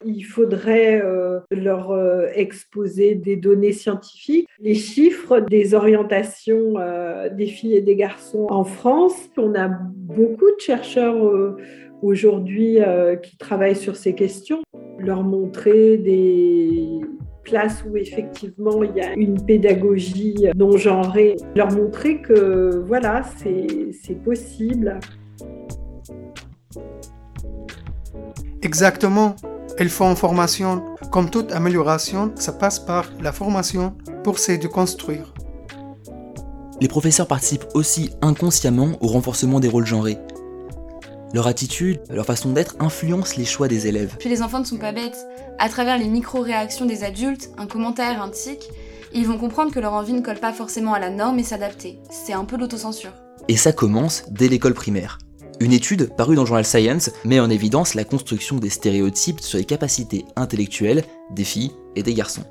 Il 0.04 0.24
faudrait 0.24 1.02
euh, 1.02 1.40
leur 1.52 1.92
euh, 1.92 2.28
exposer 2.36 3.16
des 3.16 3.38
données 3.38 3.72
scientifiques, 3.72 4.48
les 4.60 4.76
chiffres 4.76 5.40
des 5.40 5.74
orientations 5.74 6.74
des 7.32 7.48
filles 7.48 7.76
et 7.76 7.82
des 7.82 7.96
garçons 7.96 8.48
en 8.50 8.64
France. 8.64 9.16
On 9.38 9.56
a 9.56 9.70
beaucoup 9.70 10.52
de 10.52 10.60
chercheurs 10.60 11.16
aujourd'hui 12.02 12.80
qui 13.24 13.38
travaillent 13.38 13.76
sur 13.76 13.96
ces 13.96 14.14
questions. 14.14 14.62
Leur 15.00 15.24
montrer 15.24 15.98
des 15.98 17.00
classes 17.44 17.84
où 17.88 17.96
effectivement 17.96 18.84
il 18.84 18.96
y 18.96 19.02
a 19.02 19.14
une 19.14 19.44
pédagogie 19.46 20.48
non 20.56 20.78
genrée, 20.78 21.36
leur 21.56 21.72
montrer 21.72 22.22
que 22.22 22.84
voilà, 22.86 23.24
c'est 23.38 24.24
possible. 24.24 25.00
Exactement. 28.62 29.36
Il 29.78 29.90
faut 29.90 30.06
en 30.06 30.16
formation. 30.16 30.84
Comme 31.12 31.30
toute 31.30 31.52
amélioration, 31.52 32.32
ça 32.36 32.54
passe 32.54 32.80
par 32.80 33.06
la 33.22 33.34
formation 33.34 33.94
pour 34.24 34.40
se 34.40 34.54
déconstruire. 34.54 35.34
Les 36.80 36.88
professeurs 36.88 37.28
participent 37.28 37.66
aussi 37.74 38.12
inconsciemment 38.22 38.94
au 39.02 39.08
renforcement 39.08 39.60
des 39.60 39.68
rôles 39.68 39.86
genrés. 39.86 40.18
Leur 41.34 41.48
attitude, 41.48 42.00
leur 42.10 42.26
façon 42.26 42.54
d'être 42.54 42.76
influencent 42.80 43.36
les 43.38 43.44
choix 43.44 43.68
des 43.68 43.88
élèves. 43.88 44.16
Puis 44.18 44.30
les 44.30 44.42
enfants 44.42 44.60
ne 44.60 44.66
sont 44.66 44.78
pas 44.78 44.94
bêtes. 44.94 45.18
À 45.60 45.68
travers 45.68 45.98
les 45.98 46.08
micro-réactions 46.08 46.86
des 46.86 47.04
adultes, 47.04 47.50
un 47.58 47.68
commentaire, 47.68 48.22
un 48.22 48.30
tic, 48.30 48.70
ils 49.14 49.28
vont 49.28 49.38
comprendre 49.38 49.74
que 49.74 49.80
leur 49.80 49.94
envie 49.94 50.14
ne 50.14 50.22
colle 50.22 50.40
pas 50.40 50.54
forcément 50.54 50.94
à 50.94 51.00
la 51.00 51.10
norme 51.10 51.40
et 51.40 51.44
s'adapter. 51.44 52.00
C'est 52.10 52.34
un 52.34 52.46
peu 52.46 52.58
l'autocensure. 52.58 53.12
Et 53.50 53.58
ça 53.58 53.74
commence 53.74 54.24
dès 54.32 54.48
l'école 54.48 54.74
primaire. 54.74 55.18
Une 55.66 55.74
étude 55.74 56.16
parue 56.16 56.36
dans 56.36 56.44
le 56.44 56.48
journal 56.48 56.64
Science 56.64 57.10
met 57.24 57.40
en 57.40 57.50
évidence 57.50 57.96
la 57.96 58.04
construction 58.04 58.58
des 58.58 58.70
stéréotypes 58.70 59.42
sur 59.42 59.58
les 59.58 59.66
capacités 59.66 60.24
intellectuelles 60.36 61.04
des 61.32 61.44
filles 61.44 61.72
et 61.96 62.04
des 62.04 62.14
garçons. 62.14 62.44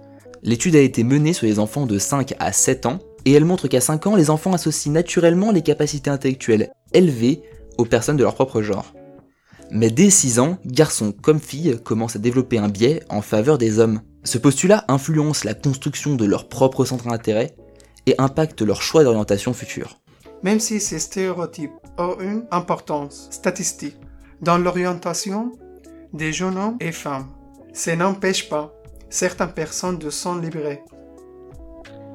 L'étude 0.43 0.75
a 0.75 0.81
été 0.81 1.05
menée 1.05 1.33
sur 1.33 1.47
les 1.47 1.61
enfants 1.61 1.87
de 1.87 1.97
5 1.97 2.35
à 2.41 2.51
7 2.51 2.87
ans 2.87 2.99
et 3.25 3.31
elle 3.31 3.45
montre 3.45 3.69
qu'à 3.69 3.81
5 3.81 4.09
ans, 4.09 4.17
les 4.17 4.31
enfants 4.31 4.53
associent 4.53 4.91
naturellement 4.91 5.53
les 5.53 5.63
capacités 5.63 6.11
intellectuelles 6.11 6.73
élevées 6.93 7.43
aux 7.79 7.85
personnes 7.85 8.17
de 8.17 8.25
leur 8.25 8.35
propre 8.35 8.63
genre. 8.63 8.93
Mais 9.71 9.91
dès 9.91 10.11
6 10.11 10.41
ans, 10.41 10.59
garçons 10.67 11.13
comme 11.13 11.39
filles 11.39 11.79
commencent 11.85 12.17
à 12.17 12.19
développer 12.19 12.59
un 12.59 12.69
biais 12.69 13.05
en 13.11 13.23
faveur 13.23 13.59
des 13.59 13.79
hommes. 13.79 14.01
Ce 14.25 14.39
postulat 14.39 14.85
influence 14.89 15.45
la 15.45 15.55
construction 15.55 16.17
de 16.17 16.25
leur 16.25 16.49
propre 16.49 16.85
centre 16.85 17.07
d'intérêt 17.07 17.55
et 18.07 18.17
impacte 18.19 18.61
leur 18.63 18.83
choix 18.83 19.05
d'orientation 19.05 19.55
future. 19.55 20.01
Même 20.45 20.61
si 20.61 20.79
ces 20.79 20.99
stéréotypes 20.99 21.73
ont 21.97 22.19
une 22.21 22.45
importance 22.51 23.29
statistique 23.31 23.97
dans 24.43 24.59
l'orientation 24.59 25.53
des 26.13 26.35
jeunes 26.35 26.59
hommes 26.59 26.77
et 26.81 26.93
femmes, 26.93 27.29
ça 27.73 27.97
n'empêche 27.97 28.51
pas 28.51 28.75
certaines 29.09 29.55
personnes 29.55 29.99
de 29.99 30.11
s'en 30.11 30.37
libérer. 30.37 30.83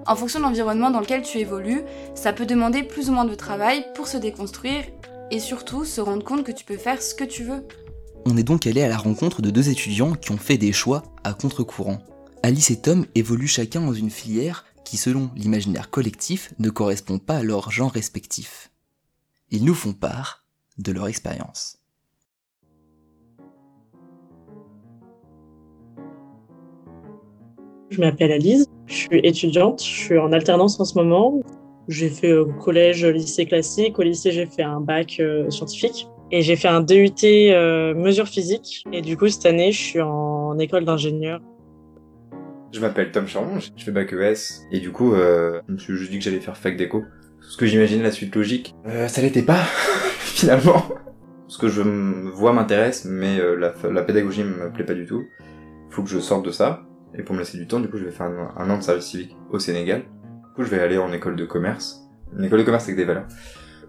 En 0.06 0.16
fonction 0.16 0.38
de 0.38 0.44
l'environnement 0.44 0.92
dans 0.92 1.00
lequel 1.00 1.24
tu 1.24 1.40
évolues, 1.40 1.82
ça 2.14 2.32
peut 2.32 2.46
demander 2.46 2.84
plus 2.84 3.10
ou 3.10 3.14
moins 3.14 3.26
de 3.26 3.34
travail 3.34 3.84
pour 3.96 4.08
se 4.08 4.18
déconstruire 4.18 4.84
et 5.32 5.40
surtout 5.40 5.84
se 5.84 6.00
rendre 6.00 6.24
compte 6.24 6.44
que 6.44 6.52
tu 6.52 6.66
peux 6.66 6.78
faire 6.78 7.02
ce 7.02 7.16
que 7.16 7.24
tu 7.24 7.44
veux. 7.44 7.66
On 8.28 8.38
est 8.38 8.44
donc 8.44 8.68
allé 8.68 8.84
à 8.84 8.90
la 8.90 8.98
rencontre 8.98 9.42
de 9.42 9.50
deux 9.50 9.70
étudiants 9.70 10.14
qui 10.14 10.32
ont 10.32 10.38
fait 10.38 10.58
des 10.60 10.72
choix 10.72 11.02
à 11.24 11.34
contre-courant. 11.34 11.98
Alice 12.44 12.70
et 12.70 12.80
Tom 12.80 13.08
évoluent 13.16 13.48
chacun 13.48 13.82
dans 13.82 13.94
une 13.94 14.12
filière 14.12 14.66
qui, 14.90 14.98
selon 14.98 15.30
l'imaginaire 15.36 15.92
collectif, 15.92 16.52
ne 16.58 16.72
correspond 16.72 17.20
pas 17.20 17.38
à 17.38 17.44
leur 17.44 17.70
genre 17.70 17.92
respectif. 17.92 18.72
Ils 19.52 19.64
nous 19.64 19.76
font 19.76 19.94
part 19.94 20.46
de 20.80 20.92
leur 20.92 21.08
expérience. 21.08 21.78
Je 27.92 28.00
m'appelle 28.00 28.32
Alice, 28.32 28.66
je 28.88 28.96
suis 28.96 29.20
étudiante, 29.24 29.84
je 29.84 29.90
suis 29.90 30.18
en 30.18 30.32
alternance 30.32 30.80
en 30.80 30.86
ce 30.86 30.96
moment. 30.96 31.40
J'ai 31.88 32.10
fait 32.10 32.34
au 32.34 32.48
collège, 32.48 33.06
lycée 33.06 33.46
classique. 33.46 34.00
Au 34.00 34.02
lycée, 34.02 34.32
j'ai 34.32 34.48
fait 34.48 34.64
un 34.64 34.82
bac 34.82 35.18
euh, 35.20 35.52
scientifique. 35.52 36.08
Et 36.32 36.42
j'ai 36.42 36.56
fait 36.56 36.68
un 36.68 36.82
DUT 36.82 37.14
euh, 37.26 37.94
mesure 37.94 38.28
physique. 38.28 38.84
Et 38.92 39.02
du 39.02 39.18
coup, 39.18 39.28
cette 39.28 39.46
année, 39.46 39.72
je 39.72 39.80
suis 39.80 40.02
en 40.02 40.58
école 40.58 40.86
d'ingénieur. 40.86 41.42
Je 42.72 42.80
m'appelle 42.80 43.12
Tom 43.12 43.28
Charon, 43.28 43.60
je 43.60 43.84
fais 43.84 43.92
bac 43.92 44.14
ES. 44.14 44.66
Et 44.72 44.80
du 44.80 44.92
coup, 44.92 45.14
euh, 45.14 45.62
je 45.68 45.74
me 45.74 45.78
suis 45.80 45.96
juste 45.96 46.12
dit 46.12 46.20
que 46.20 46.24
j'allais 46.24 46.40
faire 46.40 46.56
fac 46.56 46.78
d'éco. 46.78 47.04
Ce 47.42 47.58
que 47.58 47.66
j'imaginais 47.66 48.04
la 48.04 48.12
suite 48.12 48.36
logique, 48.36 48.76
euh, 48.86 49.08
ça 49.08 49.22
l'était 49.22 49.42
pas, 49.42 49.64
finalement. 50.20 50.84
Ce 51.48 51.58
que 51.58 51.68
je 51.68 51.82
vois 51.82 52.54
m'intéresse, 52.54 53.06
mais 53.06 53.40
euh, 53.40 53.56
la, 53.56 53.74
la 53.90 54.04
pédagogie 54.04 54.44
me 54.44 54.72
plaît 54.72 54.84
pas 54.86 54.94
du 54.94 55.08
tout. 55.08 55.24
Faut 55.90 56.04
que 56.04 56.10
je 56.10 56.20
sorte 56.20 56.46
de 56.46 56.52
ça. 56.52 56.84
Et 57.18 57.24
pour 57.24 57.34
me 57.34 57.40
laisser 57.40 57.58
du 57.58 57.66
temps, 57.66 57.80
du 57.80 57.90
coup, 57.90 57.98
je 57.98 58.06
vais 58.06 58.12
faire 58.12 58.28
un, 58.28 58.54
un 58.56 58.70
an 58.70 58.78
de 58.78 58.84
service 58.84 59.06
civique 59.06 59.36
au 59.50 59.58
Sénégal. 59.58 60.02
Du 60.02 60.54
coup, 60.56 60.64
je 60.64 60.70
vais 60.70 60.80
aller 60.80 61.00
en 61.00 61.12
école 61.12 61.36
de 61.36 61.46
commerce. 61.46 62.02
Une 62.38 62.44
école 62.46 62.60
de 62.60 62.64
commerce 62.66 62.84
avec 62.84 62.98
des 62.98 63.06
valeurs. 63.06 63.26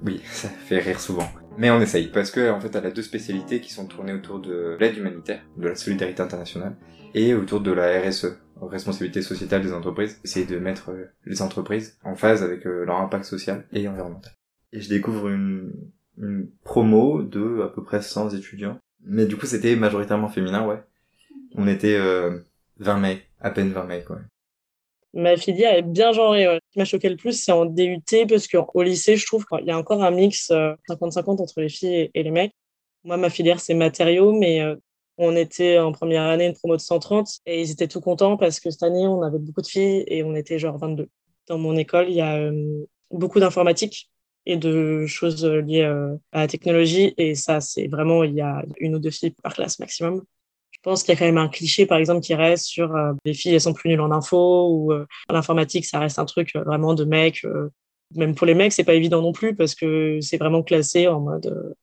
Oui, 0.07 0.23
ça 0.31 0.49
fait 0.49 0.79
rire 0.79 0.99
souvent. 1.01 1.29
Mais 1.61 1.71
on 1.71 1.79
essaye, 1.83 2.09
parce 2.09 2.31
que 2.31 2.51
en 2.51 2.59
fait, 2.59 2.75
elle 2.75 2.87
a 2.87 2.91
deux 2.91 3.03
spécialités 3.03 3.61
qui 3.61 3.71
sont 3.71 3.85
tournées 3.85 4.15
autour 4.15 4.41
de 4.41 4.79
l'aide 4.81 4.97
humanitaire, 4.97 5.43
de 5.59 5.69
la 5.69 5.75
solidarité 5.75 6.23
internationale, 6.23 6.75
et 7.13 7.35
autour 7.35 7.61
de 7.61 7.71
la 7.71 8.01
RSE, 8.01 8.39
responsabilité 8.63 9.21
sociétale 9.21 9.61
des 9.61 9.75
entreprises. 9.75 10.19
Essayer 10.25 10.47
de 10.47 10.59
mettre 10.59 10.91
euh, 10.91 11.11
les 11.27 11.43
entreprises 11.43 11.99
en 12.03 12.15
phase 12.15 12.43
avec 12.43 12.67
euh, 12.67 12.87
leur 12.87 12.97
impact 12.97 13.25
social 13.25 13.67
et 13.75 13.87
environnemental. 13.87 14.33
Et 14.73 14.81
je 14.81 14.89
découvre 14.89 15.29
une, 15.29 15.71
promo 16.65 17.23
de 17.23 17.61
à 17.61 17.69
peu 17.69 17.85
près 17.85 18.01
100 18.01 18.31
étudiants. 18.31 18.79
Mais 19.05 19.27
du 19.27 19.37
coup, 19.37 19.45
c'était 19.45 19.77
majoritairement 19.77 20.31
féminin, 20.31 20.67
ouais. 20.67 20.83
On 21.57 21.69
était 21.69 21.99
euh, 21.99 22.39
20 22.79 23.01
mai, 23.01 23.27
à 23.39 23.51
peine 23.51 23.71
20 23.71 23.85
mai, 23.85 24.03
quoi. 24.07 24.21
Ma 25.13 25.37
filière 25.37 25.75
est 25.75 25.83
bien 25.83 26.13
genrée. 26.13 26.45
Ce 26.45 26.73
qui 26.73 26.79
m'a 26.79 26.85
choqué 26.85 27.09
le 27.09 27.17
plus, 27.17 27.33
c'est 27.33 27.53
en 27.53 27.67
DUT, 27.67 28.01
parce 28.29 28.47
qu'au 28.47 28.83
lycée, 28.83 29.17
je 29.17 29.27
trouve 29.27 29.45
qu'il 29.45 29.67
y 29.67 29.71
a 29.71 29.79
encore 29.79 30.03
un 30.03 30.11
mix 30.11 30.51
50-50 30.51 31.41
entre 31.43 31.61
les 31.61 31.69
filles 31.69 32.11
et 32.15 32.23
les 32.23 32.31
mecs. 32.31 32.53
Moi, 33.05 33.17
ma 33.17 33.31
filière, 33.31 33.61
c'est 33.61 33.75
matériaux, 33.75 34.33
mais 34.33 34.63
on 35.23 35.37
était 35.37 35.79
en 35.79 35.93
première 35.93 36.23
année 36.23 36.47
une 36.47 36.55
promo 36.55 36.77
de 36.77 36.81
130 36.81 37.41
et 37.45 37.61
ils 37.61 37.71
étaient 37.71 37.89
tout 37.89 38.01
contents 38.01 38.39
parce 38.39 38.59
que 38.59 38.71
cette 38.71 38.83
année, 38.83 39.07
on 39.07 39.23
avait 39.23 39.39
beaucoup 39.39 39.61
de 39.61 39.67
filles 39.67 40.03
et 40.07 40.25
on 40.25 40.35
était 40.35 40.59
genre 40.59 40.79
22. 40.79 41.09
Dans 41.47 41.59
mon 41.59 41.77
école, 41.77 42.09
il 42.09 42.15
y 42.15 42.23
a 42.23 42.39
euh, 42.39 42.87
beaucoup 43.11 43.39
d'informatique 43.39 44.09
et 44.47 44.57
de 44.57 45.05
choses 45.07 45.45
liées 45.45 45.83
euh, 45.83 46.17
à 46.33 46.41
la 46.41 46.47
technologie 46.49 47.13
et 47.19 47.35
ça, 47.35 47.61
c'est 47.61 47.87
vraiment, 47.87 48.25
il 48.25 48.35
y 48.35 48.41
a 48.41 48.65
une 48.79 48.95
ou 48.95 48.99
deux 48.99 49.11
filles 49.11 49.35
par 49.43 49.53
classe 49.53 49.79
maximum. 49.79 50.23
Je 50.83 50.91
pense 50.91 51.03
qu'il 51.03 51.13
y 51.13 51.17
a 51.17 51.19
quand 51.19 51.27
même 51.27 51.39
un 51.39 51.49
cliché, 51.49 51.85
par 51.85 51.99
exemple, 51.99 52.23
qui 52.23 52.35
reste 52.35 52.65
sur 52.65 52.97
euh, 52.97 53.13
les 53.25 53.35
filles, 53.35 53.55
elles 53.55 53.61
sont 53.61 53.75
plus 53.75 53.91
nulles 53.91 54.01
en 54.01 54.11
info 54.11 54.71
ou 54.71 54.93
l'informatique, 55.29 55.85
ça 55.85 55.99
reste 55.99 56.19
un 56.19 56.25
truc 56.25 56.55
vraiment 56.55 56.95
de 56.95 57.05
mecs. 57.05 57.45
même 58.17 58.35
pour 58.35 58.47
les 58.47 58.55
mecs, 58.55 58.73
c'est 58.73 58.85
pas 58.85 58.95
évident 58.95 59.21
non 59.21 59.33
plus 59.33 59.55
parce 59.55 59.75
que 59.75 60.19
c'est 60.21 60.39
vraiment 60.39 60.63
classé 60.63 61.07
en 61.07 61.21
mode 61.21 61.75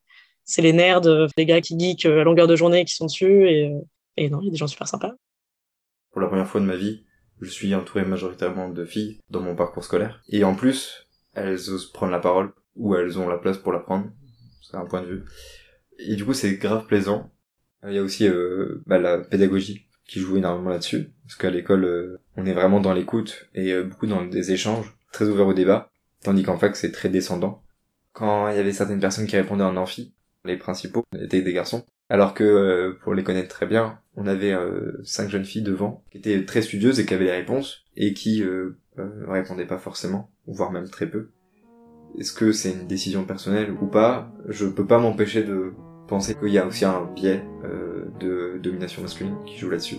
c'est 0.48 0.62
les 0.62 0.74
nerds, 0.74 1.01
les 1.38 1.46
gars 1.46 1.62
qui 1.62 1.77
geekent 1.77 2.06
à 2.06 2.24
longueur 2.24 2.48
de 2.48 2.56
journée 2.56 2.86
qui 2.86 2.96
sont 2.96 3.06
dessus. 3.06 3.48
Et, 3.50 3.72
et 4.16 4.30
non, 4.30 4.39
il 4.42 4.46
y 4.46 4.48
a 4.48 4.51
des 4.51 4.58
gens 4.58 4.68
super 4.68 4.88
sympas. 4.88 5.13
Pour 6.12 6.22
la 6.22 6.27
première 6.27 6.48
fois 6.48 6.62
de 6.62 6.66
ma 6.66 6.77
vie, 6.77 7.06
je 7.42 7.50
suis 7.50 7.75
entouré 7.75 8.06
majoritairement 8.06 8.70
de 8.70 8.86
filles 8.86 9.20
dans 9.30 9.42
mon 9.42 9.56
parcours 9.56 9.84
scolaire. 9.84 10.24
Et 10.30 10.44
en 10.44 10.56
plus, 10.56 11.08
elles 11.34 11.70
osent 11.70 11.92
prendre 11.92 12.13
la 12.13 12.20
parole, 12.20 12.54
ou 12.75 12.96
elles 12.96 13.20
ont 13.20 13.27
la 13.27 13.38
place 13.38 13.58
pour 13.58 13.74
la 13.74 13.80
prendre. 13.80 14.08
C'est 14.62 14.77
un 14.77 14.86
point 14.86 15.01
de 15.01 15.08
vue. 15.08 15.25
Et 16.00 16.16
du 16.16 16.25
coup, 16.25 16.34
c'est 16.34 16.56
grave 16.56 16.88
plaisant. 16.88 17.30
Il 17.86 17.93
y 17.93 18.00
a 18.00 18.03
aussi 18.03 18.27
euh, 18.27 18.81
bah, 18.86 18.98
la 18.98 19.19
pédagogie 19.19 19.88
qui 20.05 20.19
joue 20.19 20.38
énormément 20.38 20.69
là-dessus. 20.69 21.12
Parce 21.24 21.36
qu'à 21.36 21.50
l'école, 21.50 21.86
euh, 21.86 22.19
on 22.36 22.46
est 22.46 22.53
vraiment 22.53 22.79
dans 22.79 22.93
l'écoute 22.93 23.50
et 23.53 23.74
euh, 23.74 23.84
beaucoup 23.84 24.07
dans 24.07 24.25
des 24.25 24.51
échanges, 24.51 24.98
très 25.12 25.25
ouverts 25.25 25.48
au 25.48 25.53
débat. 25.53 25.91
Tandis 26.24 26.43
qu'en 26.43 26.57
fac, 26.57 26.75
c'est 26.75 26.91
très 26.91 27.10
descendant. 27.10 27.63
Quand 28.13 28.50
il 28.50 28.57
y 28.57 28.60
avait 28.60 28.72
certaines 28.72 29.00
personnes 29.00 29.27
qui 29.27 29.36
répondaient 29.36 29.63
en 29.63 29.77
amphi, 29.77 30.13
les 30.46 30.57
principaux 30.57 31.03
étaient 31.19 31.41
des 31.41 31.53
garçons. 31.53 31.86
Alors 32.10 32.34
que, 32.34 32.43
euh, 32.43 32.98
pour 33.03 33.13
les 33.13 33.24
connaître 33.24 33.50
très 33.50 33.65
bien, 33.65 34.00
on 34.15 34.27
avait 34.27 34.53
euh, 34.53 34.93
cinq 35.03 35.29
jeunes 35.29 35.46
filles 35.46 35.62
devant, 35.62 36.03
qui 36.12 36.17
étaient 36.19 36.46
très 36.46 36.62
studieuses 36.62 37.00
et 37.00 37.05
qui 37.05 37.13
avaient 37.13 37.25
les 37.25 37.31
réponses, 37.31 37.86
et 37.96 38.13
qui 38.13 38.43
euh, 38.43 38.79
répondaient 39.27 39.67
pas 39.67 39.77
forcément, 39.77 40.31
voire 40.48 40.72
même 40.72 40.89
très 40.89 41.07
peu. 41.07 41.29
Est-ce 42.17 42.31
que 42.31 42.53
c'est 42.53 42.72
une 42.72 42.88
décision 42.88 43.25
personnelle 43.25 43.72
ou 43.72 43.88
pas? 43.88 44.31
Je 44.48 44.65
peux 44.65 44.88
pas 44.88 45.00
m'empêcher 45.00 45.43
de 45.43 45.74
penser 46.08 46.36
qu'il 46.36 46.50
y 46.50 46.58
a 46.58 46.66
aussi 46.66 46.86
un 46.86 47.06
biais 47.16 47.44
de 48.20 48.60
domination 48.62 49.02
masculine 49.02 49.36
qui 49.46 49.58
joue 49.58 49.70
là-dessus. 49.70 49.98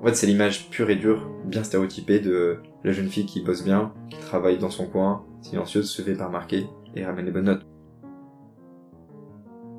En 0.00 0.04
fait, 0.04 0.14
c'est 0.14 0.26
l'image 0.26 0.70
pure 0.70 0.88
et 0.88 0.96
dure, 0.96 1.30
bien 1.44 1.62
stéréotypée 1.62 2.20
de 2.20 2.60
la 2.84 2.92
jeune 2.92 3.08
fille 3.08 3.26
qui 3.26 3.42
bosse 3.42 3.62
bien, 3.62 3.92
qui 4.08 4.18
travaille 4.18 4.56
dans 4.56 4.70
son 4.70 4.86
coin, 4.86 5.26
silencieuse, 5.42 5.90
se 5.90 6.00
fait 6.00 6.14
pas 6.14 6.26
remarquer 6.26 6.66
et 6.96 7.04
ramène 7.04 7.26
les 7.26 7.30
bonnes 7.30 7.44
notes. 7.44 7.66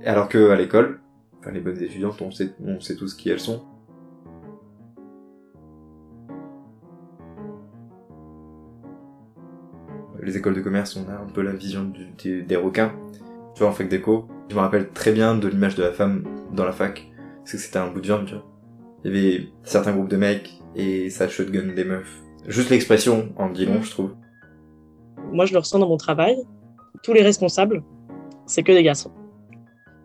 Alors 0.06 0.30
que 0.30 0.52
à 0.52 0.56
l'école, 0.56 1.02
enfin 1.40 1.52
les 1.52 1.60
bonnes 1.60 1.82
étudiantes, 1.82 2.22
on 2.22 2.30
sait, 2.30 2.54
on 2.64 2.80
sait 2.80 2.96
tous 2.96 3.16
qui 3.16 3.30
elles 3.30 3.40
sont. 3.40 3.64
Les 10.32 10.38
écoles 10.38 10.56
de 10.56 10.62
commerce, 10.62 10.96
on 10.96 11.12
a 11.12 11.16
un 11.16 11.28
peu 11.28 11.42
la 11.42 11.52
vision 11.52 11.84
du, 11.84 12.44
des, 12.44 12.56
requins. 12.56 12.94
Tu 13.54 13.64
vois, 13.64 13.68
en 13.68 13.74
fac 13.74 13.90
d'éco, 13.90 14.30
je 14.48 14.56
me 14.56 14.62
rappelle 14.62 14.88
très 14.92 15.12
bien 15.12 15.36
de 15.36 15.46
l'image 15.50 15.76
de 15.76 15.84
la 15.84 15.92
femme 15.92 16.24
dans 16.54 16.64
la 16.64 16.72
fac, 16.72 17.06
parce 17.40 17.52
que 17.52 17.58
c'était 17.58 17.80
un 17.80 17.92
bout 17.92 18.00
de 18.00 18.06
viande, 18.06 18.28
tu 18.28 18.36
vois. 18.36 18.46
Il 19.04 19.14
y 19.14 19.18
avait 19.18 19.48
certains 19.64 19.92
groupes 19.92 20.08
de 20.08 20.16
mecs 20.16 20.50
et 20.74 21.10
ça 21.10 21.28
shotgun 21.28 21.74
des 21.76 21.84
meufs. 21.84 22.22
Juste 22.48 22.70
l'expression 22.70 23.34
en 23.36 23.50
dit 23.50 23.66
long, 23.66 23.82
je 23.82 23.92
trouve. 23.92 24.16
Moi, 25.34 25.46
je 25.46 25.52
le 25.52 25.60
ressens 25.60 25.80
dans 25.80 25.90
mon 25.90 25.98
travail. 25.98 26.38
Tous 27.04 27.12
les 27.12 27.24
responsables, 27.24 27.84
c'est 28.46 28.64
que 28.64 28.72
des 28.72 28.84
garçons. 28.84 29.12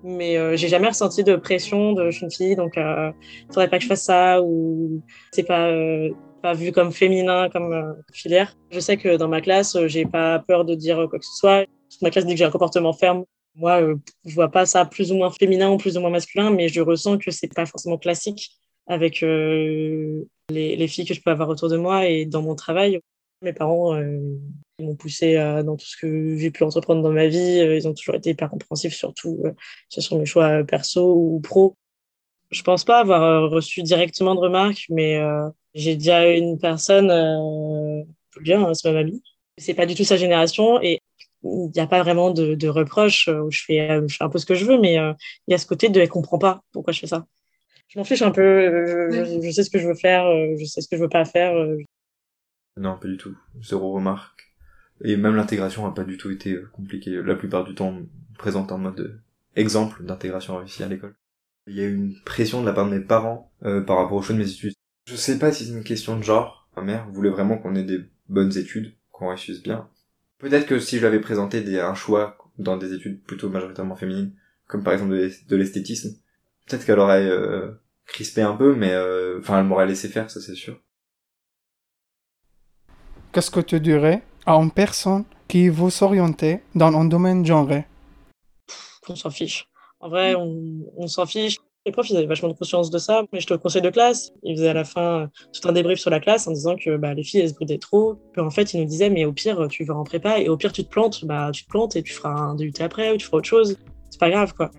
Mais 0.03 0.39
euh, 0.39 0.57
j'ai 0.57 0.67
jamais 0.67 0.89
ressenti 0.89 1.23
de 1.23 1.37
pression 1.37 1.93
de 1.93 2.11
je 2.11 2.17
suis 2.17 2.25
une 2.25 2.33
fille, 2.33 2.57
donc 2.57 2.77
euh, 2.79 3.13
faudrait 3.47 3.71
pas 3.71 3.79
que 3.79 3.85
je 3.85 3.89
fasse 3.89 4.03
ça 4.03 4.43
ou 4.43 5.03
c'est 5.31 5.47
pas 5.47 5.69
euh, 5.69 6.11
vu 6.55 6.73
comme 6.73 6.93
féminin 6.93 7.49
comme 7.51 7.73
euh, 7.73 7.93
filière. 8.13 8.57
Je 8.71 8.81
sais 8.81 8.97
que 8.97 9.17
dans 9.17 9.29
ma 9.29 9.41
classe, 9.41 9.77
j'ai 9.87 10.07
pas 10.07 10.39
peur 10.41 10.65
de 10.65 10.75
dire 10.75 11.07
quoi 11.09 11.19
que 11.19 11.25
ce 11.25 11.37
soit. 11.37 11.67
Ma 12.03 12.11
classe 12.11 12.27
dit 12.27 12.33
que 12.33 12.39
j'ai 12.39 12.45
un 12.45 12.51
comportement 12.51 12.93
ferme. 12.93 13.25
Moi, 13.57 13.81
euh, 13.83 13.97
je 14.27 14.35
vois 14.35 14.51
pas 14.51 14.67
ça 14.67 14.85
plus 14.85 15.13
ou 15.13 15.17
moins 15.17 15.31
féminin 15.31 15.71
ou 15.71 15.79
plus 15.79 15.97
ou 15.97 16.01
moins 16.01 16.11
masculin, 16.11 16.51
mais 16.51 16.69
je 16.69 16.81
ressens 16.81 17.19
que 17.19 17.31
c'est 17.31 17.53
pas 17.53 17.65
forcément 17.65 17.97
classique 17.97 18.51
avec 18.87 19.23
euh, 19.23 20.25
les, 20.51 20.77
les, 20.77 20.89
filles 20.89 21.07
que 21.07 21.15
je 21.15 21.23
peux 21.23 21.31
avoir 21.31 21.49
autour 21.49 21.69
de 21.71 21.77
moi 21.77 22.07
et 22.07 22.27
dans 22.27 22.43
mon 22.43 22.55
travail. 22.55 23.01
Mes 23.43 23.55
parents 23.55 23.95
euh, 23.95 24.39
m'ont 24.79 24.95
poussé 24.95 25.35
dans 25.65 25.77
tout 25.77 25.87
ce 25.87 25.97
que 25.97 26.37
j'ai 26.37 26.51
pu 26.51 26.65
entreprendre 26.65 27.03
dans 27.03 27.13
ma 27.13 27.29
vie. 27.29 27.59
Ils 27.59 27.89
ont 27.89 27.95
toujours 27.95 28.15
été 28.15 28.31
hyper 28.31 28.51
compréhensifs, 28.51 28.95
surtout 28.95 29.43
sur 29.89 30.19
mes 30.19 30.27
choix 30.27 30.65
perso 30.65 31.15
ou 31.15 31.41
pro. 31.41 31.75
Je 32.51 32.63
pense 32.63 32.85
pas 32.85 33.01
avoir 33.01 33.51
reçu 33.51 33.83
directement 33.83 34.35
de 34.35 34.41
remarques, 34.41 34.87
mais 34.89 35.21
j'ai 35.77 35.97
déjà 35.97 36.29
une 36.29 36.59
personne, 36.59 37.11
euh, 37.11 38.03
bien, 38.41 38.65
hein, 38.65 38.75
c'est 38.75 38.91
ma 38.93 39.01
mamie. 39.01 39.23
C'est 39.59 39.75
pas 39.75 39.87
du 39.87 39.95
tout 39.95 40.05
sa 40.05 40.17
génération 40.17 40.81
et 40.83 41.01
il 41.45 41.71
n'y 41.75 41.81
a 41.81 41.87
pas 41.87 42.03
vraiment 42.03 42.31
de, 42.33 42.55
de 42.55 42.69
reproches 42.69 43.29
où 43.29 43.51
je 43.51 43.63
fais, 43.65 44.01
je 44.09 44.17
fais 44.17 44.25
un 44.25 44.29
peu 44.29 44.39
ce 44.39 44.47
que 44.47 44.55
je 44.55 44.65
veux, 44.65 44.79
mais 44.79 44.95
il 44.95 45.53
y 45.53 45.55
a 45.55 45.59
ce 45.59 45.67
côté 45.67 45.89
de 45.89 46.01
elle 46.01 46.09
comprend 46.09 46.39
pas 46.39 46.63
pourquoi 46.73 46.93
je 46.93 47.01
fais 47.01 47.07
ça 47.07 47.27
je 47.89 47.99
m'en 47.99 48.05
fiche 48.05 48.23
un 48.23 48.31
peu. 48.31 49.11
Je, 49.13 49.41
je, 49.43 49.51
sais 49.51 49.63
ce 49.63 49.71
que 49.71 49.79
je 49.79 49.87
veux 49.87 49.95
faire, 49.95 50.27
euh, 50.27 50.57
je 50.59 50.65
sais 50.65 50.81
ce 50.81 50.89
que 50.89 50.97
je 50.97 51.03
veux 51.03 51.09
pas 51.09 51.25
faire. 51.25 51.57
Euh. 51.57 51.79
Non, 52.77 52.99
pas 52.99 53.09
du 53.09 53.17
tout. 53.17 53.37
Zéro 53.63 53.93
remarque. 53.93 54.55
Et 55.05 55.17
même 55.17 55.37
l'intégration 55.37 55.87
a 55.87 55.95
pas 55.95 56.05
du 56.05 56.17
tout 56.17 56.31
été 56.31 56.53
euh, 56.53 56.71
compliquée. 56.73 57.23
La 57.23 57.37
plupart 57.37 57.65
du 57.65 57.75
temps, 57.75 57.89
on 57.89 58.09
présente 58.39 58.73
en 58.73 58.79
mode 58.79 59.21
exemple 59.55 60.05
d'intégration 60.05 60.57
réussie 60.57 60.83
à 60.83 60.89
l'école. 60.89 61.15
Il 61.67 61.75
y 61.75 61.81
a 61.81 61.85
eu 61.85 61.95
une 61.95 62.15
pression 62.25 62.61
de 62.61 62.67
la 62.67 62.73
part 62.73 62.87
de 62.87 62.97
mes 62.97 63.05
parents 63.05 63.51
par 63.61 63.97
rapport 63.97 64.13
au 64.13 64.23
choix 64.23 64.37
de 64.37 64.41
mes 64.41 64.49
études. 64.49 64.76
Je 65.07 65.17
sais 65.17 65.39
pas 65.39 65.53
si 65.53 65.65
c'est 65.65 65.73
une 65.73 65.85
question 65.85 66.17
de 66.17 66.23
genre. 66.23 66.69
Ma 66.77 66.83
mère 66.83 67.09
voulait 67.11 67.31
vraiment 67.31 67.59
qu'on 67.59 67.75
ait 67.75 67.85
des 67.85 68.01
bonnes 68.29 68.57
études, 68.59 68.95
qu'on 69.13 69.29
réussisse 69.29 69.63
bien. 69.63 69.89
Peut-être 70.39 70.67
que 70.67 70.79
si 70.79 70.99
je 70.99 71.03
l'avais 71.05 71.21
présenté 71.21 71.63
des, 71.63 71.79
un 71.81 71.95
choix 71.95 72.37
dans 72.59 72.77
des 72.77 72.93
études 72.93 73.23
plutôt 73.23 73.49
majoritairement 73.49 73.97
féminines, 73.97 74.35
comme 74.67 74.83
par 74.83 74.93
exemple 74.93 75.13
de 75.13 75.57
l'esthétisme, 75.57 76.11
peut-être 76.67 76.85
qu'elle 76.85 76.99
aurait 76.99 77.25
euh, 77.25 77.71
crispé 78.07 78.43
un 78.43 78.55
peu, 78.55 78.75
mais 78.75 78.93
euh, 78.93 79.39
enfin, 79.41 79.61
elle 79.61 79.67
m'aurait 79.67 79.87
laissé 79.87 80.09
faire, 80.09 80.31
ça 80.31 80.41
c'est 80.41 80.55
sûr. 80.55 80.79
Qu'est-ce 83.33 83.51
que 83.51 83.61
tu 83.61 83.81
dirais 83.81 84.23
à 84.45 84.55
une 84.55 84.71
personne 84.71 85.25
qui 85.49 85.69
veut 85.69 85.91
s'orienter 85.91 86.61
dans 86.75 86.93
un 86.95 87.05
domaine 87.05 87.45
genré 87.45 87.85
On 89.09 89.15
s'en 89.15 89.31
fiche. 89.31 89.69
En 90.01 90.09
vrai, 90.09 90.35
on, 90.35 91.07
s'en 91.07 91.27
fiche. 91.27 91.59
Les 91.87 91.93
profs, 91.93 92.11
ils 92.11 92.17
avaient 92.17 92.27
vachement 92.27 92.49
de 92.49 92.55
conscience 92.55 92.91
de 92.91 92.99
ça, 92.99 93.23
mais 93.33 93.39
je 93.39 93.47
te 93.47 93.55
conseille 93.55 93.81
de 93.81 93.91
classe, 93.91 94.33
ils 94.43 94.57
faisaient 94.57 94.71
à 94.71 94.75
la 94.75 94.83
fin 94.83 95.31
tout 95.53 95.69
un 95.69 95.73
débrief 95.73 96.01
sur 96.01 96.11
la 96.11 96.19
classe 96.19 96.49
en 96.49 96.51
disant 96.51 96.75
que 96.75 96.97
bah, 96.97 97.15
les 97.15 97.23
filles, 97.23 97.43
elles 97.43 97.51
se 97.51 97.55
bridaient 97.55 97.79
trop. 97.79 98.17
Puis 98.33 98.43
en 98.43 98.51
fait, 98.51 98.75
ils 98.75 98.81
nous 98.81 98.87
disaient, 98.87 99.09
mais 99.09 99.25
au 99.25 99.33
pire, 99.33 99.69
tu 99.71 99.85
vas 99.85 99.95
en 99.95 100.03
prépa, 100.03 100.41
et 100.41 100.49
au 100.49 100.57
pire, 100.57 100.73
tu 100.73 100.83
te 100.83 100.91
plantes, 100.91 101.25
bah, 101.25 101.51
tu 101.53 101.65
te 101.65 101.71
plantes 101.71 101.95
et 101.95 102.03
tu 102.03 102.13
feras 102.13 102.31
un 102.31 102.57
DUT 102.57 102.73
après, 102.81 103.13
ou 103.13 103.17
tu 103.17 103.27
feras 103.27 103.39
autre 103.39 103.47
chose. 103.47 103.79
C'est 104.11 104.19
pas 104.19 104.31
grave, 104.31 104.53
quoi. 104.53 104.73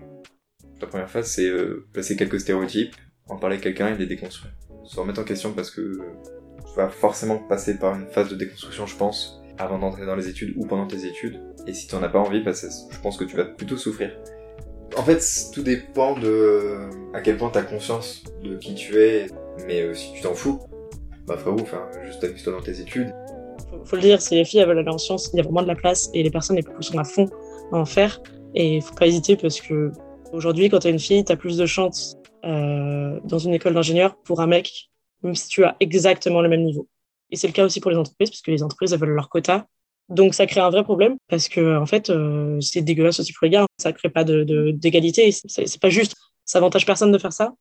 La 0.82 0.86
première 0.86 1.08
phase, 1.08 1.28
c'est 1.28 1.48
euh, 1.48 1.86
placer 1.94 2.14
quelques 2.14 2.40
stéréotypes, 2.40 2.94
en 3.26 3.36
parler 3.36 3.56
à 3.56 3.60
quelqu'un 3.60 3.88
et 3.88 3.96
les 3.96 4.06
déconstruire. 4.06 4.52
Se 4.84 5.00
remettre 5.00 5.20
en 5.20 5.24
question 5.24 5.52
parce 5.54 5.70
que 5.70 5.80
tu 5.80 6.76
vas 6.76 6.90
forcément 6.90 7.38
passer 7.38 7.78
par 7.78 7.94
une 7.94 8.06
phase 8.08 8.28
de 8.28 8.36
déconstruction, 8.36 8.84
je 8.84 8.96
pense, 8.96 9.40
avant 9.56 9.78
d'entrer 9.78 10.04
dans 10.04 10.14
les 10.14 10.28
études 10.28 10.52
ou 10.56 10.66
pendant 10.66 10.86
tes 10.86 11.06
études. 11.06 11.40
Et 11.66 11.72
si 11.72 11.86
tu 11.88 11.94
en 11.94 12.02
as 12.02 12.08
pas 12.10 12.18
envie, 12.18 12.42
bah, 12.42 12.52
je 12.52 13.00
pense 13.00 13.16
que 13.16 13.24
tu 13.24 13.36
vas 13.36 13.46
plutôt 13.46 13.78
souffrir. 13.78 14.12
En 14.96 15.02
fait, 15.02 15.22
tout 15.52 15.62
dépend 15.62 16.18
de 16.18 16.88
à 17.14 17.20
quel 17.20 17.36
point 17.36 17.50
tu 17.50 17.58
as 17.58 17.62
conscience 17.62 18.24
de 18.42 18.56
qui 18.56 18.74
tu 18.74 19.00
es. 19.00 19.26
Mais 19.66 19.82
euh, 19.82 19.94
si 19.94 20.12
tu 20.12 20.22
t'en 20.22 20.34
fous, 20.34 20.60
bah 21.26 21.36
frérot, 21.36 21.60
enfin, 21.60 21.86
juste 22.04 22.22
amuse-toi 22.24 22.52
dans 22.52 22.62
tes 22.62 22.80
études. 22.80 23.12
Faut, 23.70 23.84
faut 23.84 23.96
le 23.96 24.02
dire, 24.02 24.22
si 24.22 24.34
les 24.34 24.44
filles 24.44 24.64
veulent 24.64 24.78
aller 24.78 24.88
en 24.88 24.98
sciences, 24.98 25.30
il 25.32 25.36
y 25.36 25.40
a 25.40 25.42
vraiment 25.42 25.62
de 25.62 25.68
la 25.68 25.74
place 25.74 26.08
et 26.14 26.22
les 26.22 26.30
personnes 26.30 26.56
les 26.56 26.62
plus 26.62 26.82
sont 26.82 26.98
à 26.98 27.04
fond 27.04 27.28
à 27.72 27.76
en 27.76 27.84
faire. 27.84 28.20
Et 28.54 28.80
faut 28.80 28.94
pas 28.94 29.06
hésiter 29.06 29.36
parce 29.36 29.60
que 29.60 29.92
Aujourd'hui, 30.32 30.68
quand 30.68 30.80
tu 30.80 30.88
es 30.88 30.90
une 30.90 30.98
fille, 30.98 31.24
tu 31.24 31.32
as 31.32 31.36
plus 31.36 31.56
de 31.56 31.66
chances 31.66 32.16
euh, 32.44 33.18
dans 33.24 33.38
une 33.38 33.54
école 33.54 33.74
d'ingénieur 33.74 34.16
pour 34.22 34.40
un 34.40 34.46
mec, 34.46 34.90
même 35.22 35.34
si 35.34 35.48
tu 35.48 35.64
as 35.64 35.76
exactement 35.80 36.42
le 36.42 36.48
même 36.48 36.62
niveau. 36.62 36.88
Et 37.30 37.36
c'est 37.36 37.46
le 37.46 37.52
cas 37.52 37.64
aussi 37.64 37.80
pour 37.80 37.90
les 37.90 37.96
entreprises, 37.96 38.30
parce 38.30 38.42
que 38.42 38.50
les 38.50 38.62
entreprises, 38.62 38.92
elles 38.92 39.00
veulent 39.00 39.10
leur 39.10 39.30
quota. 39.30 39.66
Donc 40.08 40.34
ça 40.34 40.46
crée 40.46 40.60
un 40.60 40.70
vrai 40.70 40.84
problème, 40.84 41.16
parce 41.28 41.48
que 41.48 41.76
en 41.76 41.86
fait, 41.86 42.08
euh, 42.08 42.58
c'est 42.60 42.80
dégueulasse 42.80 43.20
aussi 43.20 43.32
pour 43.32 43.44
les 43.44 43.50
gars. 43.50 43.66
Ça 43.76 43.92
crée 43.92 44.08
pas 44.08 44.24
d'égalité. 44.24 45.28
De, 45.28 45.32
c'est 45.48 45.80
pas 45.80 45.90
juste. 45.90 46.14
Ça 46.44 46.58
avantage 46.58 46.86
personne 46.86 47.12
de 47.12 47.18
faire 47.18 47.32
ça. 47.32 47.52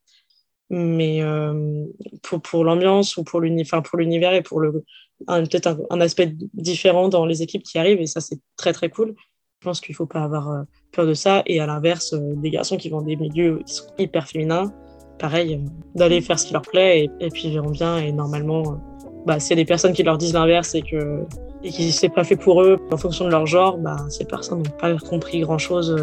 Mais 0.69 1.21
euh, 1.21 1.85
pour, 2.23 2.41
pour 2.41 2.63
l'ambiance 2.63 3.17
ou 3.17 3.23
pour 3.23 3.41
l'univers 3.41 4.33
et 4.33 4.41
pour 4.41 4.59
le 4.59 4.83
peut-être 5.25 5.79
un, 5.89 6.01
aspect 6.01 6.35
différent 6.53 7.09
dans 7.09 7.25
les 7.25 7.41
équipes 7.41 7.63
qui 7.63 7.77
arrivent, 7.77 8.01
et 8.01 8.05
ça, 8.05 8.21
c'est 8.21 8.39
très 8.55 8.71
très 8.71 8.89
cool. 8.89 9.15
Je 9.61 9.65
pense 9.65 9.81
qu'il 9.81 9.95
faut 9.95 10.05
pas 10.05 10.23
avoir 10.23 10.51
euh, 10.51 10.63
peur 10.91 11.05
de 11.05 11.13
ça. 11.13 11.43
Et 11.47 11.59
à 11.59 11.65
l'inverse, 11.65 12.13
des 12.13 12.51
garçons 12.51 12.77
qui 12.77 12.89
vont 12.89 13.01
des 13.01 13.15
milieux 13.15 13.61
hyper 13.97 14.27
féminins, 14.27 14.71
pareil, 15.19 15.61
d'aller 15.95 16.21
faire 16.21 16.39
ce 16.39 16.45
qui 16.45 16.53
leur 16.53 16.61
plaît 16.61 17.09
et, 17.19 17.29
puis 17.29 17.47
ils 17.47 17.53
verront 17.53 17.71
bien. 17.71 17.97
Et 17.97 18.11
normalement, 18.11 18.79
bah, 19.27 19.39
s'il 19.39 19.51
y 19.51 19.59
a 19.59 19.61
des 19.61 19.67
personnes 19.67 19.93
qui 19.93 20.03
leur 20.03 20.17
disent 20.17 20.33
l'inverse 20.33 20.73
et 20.73 20.81
que 20.81 21.25
et 21.63 21.69
qui 21.69 21.91
c'est 21.91 22.09
pas 22.09 22.23
fait 22.23 22.35
pour 22.35 22.61
eux 22.61 22.77
en 22.91 22.97
fonction 22.97 23.25
de 23.25 23.31
leur 23.31 23.45
genre, 23.45 23.77
bah, 23.77 23.97
ces 24.09 24.25
personnes 24.25 24.59
n'ont 24.59 24.77
pas 24.79 24.95
compris 24.95 25.41
grand 25.41 25.57
chose 25.57 25.95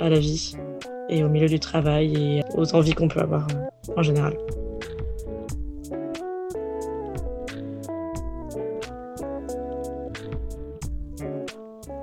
à 0.00 0.08
la 0.08 0.18
vie 0.18 0.54
et 1.08 1.24
au 1.24 1.28
milieu 1.28 1.48
du 1.48 1.58
travail 1.58 2.14
et 2.14 2.42
aux 2.56 2.74
envies 2.74 2.92
qu'on 2.92 3.08
peut 3.08 3.20
avoir 3.20 3.46
en 3.96 4.02
général. 4.02 4.36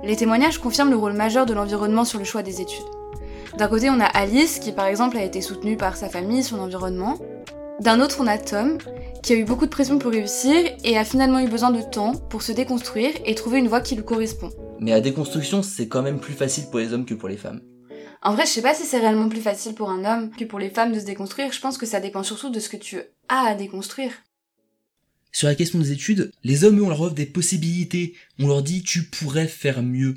Les 0.04 0.14
témoignages 0.14 0.58
confirment 0.58 0.90
le 0.90 0.96
rôle 0.96 1.14
majeur 1.14 1.46
de 1.46 1.54
l'environnement 1.54 2.04
sur 2.04 2.18
le 2.18 2.24
choix 2.24 2.42
des 2.42 2.60
études. 2.60 2.84
D'un 3.58 3.66
côté, 3.66 3.88
on 3.90 3.98
a 3.98 4.04
Alice, 4.04 4.58
qui 4.58 4.70
par 4.70 4.86
exemple 4.86 5.16
a 5.16 5.24
été 5.24 5.40
soutenue 5.40 5.76
par 5.76 5.96
sa 5.96 6.08
famille, 6.08 6.44
son 6.44 6.60
environnement. 6.60 7.16
D'un 7.80 8.00
autre, 8.00 8.18
on 8.20 8.26
a 8.26 8.38
Tom, 8.38 8.78
qui 9.26 9.32
a 9.32 9.36
eu 9.36 9.44
beaucoup 9.44 9.64
de 9.64 9.70
pression 9.70 9.98
pour 9.98 10.12
réussir 10.12 10.54
et 10.84 10.96
a 10.96 11.04
finalement 11.04 11.40
eu 11.40 11.48
besoin 11.48 11.72
de 11.72 11.82
temps 11.82 12.14
pour 12.14 12.42
se 12.42 12.52
déconstruire 12.52 13.10
et 13.24 13.34
trouver 13.34 13.58
une 13.58 13.66
voie 13.66 13.80
qui 13.80 13.96
lui 13.96 14.04
correspond. 14.04 14.52
Mais 14.78 14.92
la 14.92 15.00
déconstruction, 15.00 15.64
c'est 15.64 15.88
quand 15.88 16.02
même 16.02 16.20
plus 16.20 16.32
facile 16.32 16.66
pour 16.70 16.78
les 16.78 16.92
hommes 16.92 17.04
que 17.04 17.14
pour 17.14 17.28
les 17.28 17.36
femmes. 17.36 17.60
En 18.22 18.34
vrai, 18.34 18.46
je 18.46 18.52
sais 18.52 18.62
pas 18.62 18.72
si 18.72 18.84
c'est 18.84 19.00
réellement 19.00 19.28
plus 19.28 19.40
facile 19.40 19.74
pour 19.74 19.90
un 19.90 20.04
homme 20.04 20.30
que 20.30 20.44
pour 20.44 20.60
les 20.60 20.70
femmes 20.70 20.92
de 20.92 21.00
se 21.00 21.04
déconstruire. 21.04 21.52
Je 21.52 21.60
pense 21.60 21.76
que 21.76 21.86
ça 21.86 21.98
dépend 21.98 22.22
surtout 22.22 22.50
de 22.50 22.60
ce 22.60 22.68
que 22.68 22.76
tu 22.76 22.98
as 23.28 23.40
à 23.40 23.56
déconstruire. 23.56 24.12
Sur 25.32 25.48
la 25.48 25.56
question 25.56 25.80
des 25.80 25.90
études, 25.90 26.30
les 26.44 26.62
hommes, 26.62 26.80
on 26.80 26.88
leur 26.88 27.00
offre 27.00 27.14
des 27.16 27.26
possibilités. 27.26 28.14
On 28.38 28.46
leur 28.46 28.62
dit 28.62 28.84
tu 28.84 29.02
pourrais 29.02 29.48
faire 29.48 29.82
mieux. 29.82 30.14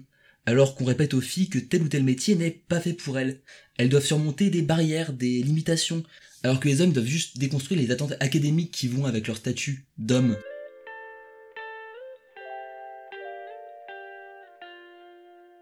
Alors 0.50 0.74
qu'on 0.74 0.86
répète 0.86 1.14
aux 1.14 1.22
filles 1.22 1.48
que 1.48 1.60
tel 1.60 1.84
ou 1.84 1.88
tel 1.90 2.04
métier 2.04 2.34
n'est 2.34 2.50
pas 2.50 2.80
fait 2.80 2.94
pour 2.94 3.20
elles. 3.20 3.40
Elles 3.78 3.88
doivent 3.88 4.04
surmonter 4.04 4.50
des 4.50 4.64
barrières, 4.64 5.14
des 5.14 5.44
limitations. 5.44 6.02
Alors 6.42 6.60
que 6.60 6.68
les 6.68 6.82
hommes 6.82 6.92
doivent 6.92 7.06
juste 7.06 7.38
déconstruire 7.38 7.80
les 7.80 7.92
attentes 7.92 8.16
académiques 8.20 8.72
qui 8.72 8.88
vont 8.88 9.06
avec 9.06 9.28
leur 9.28 9.38
statut 9.38 9.86
d'homme. 10.00 10.36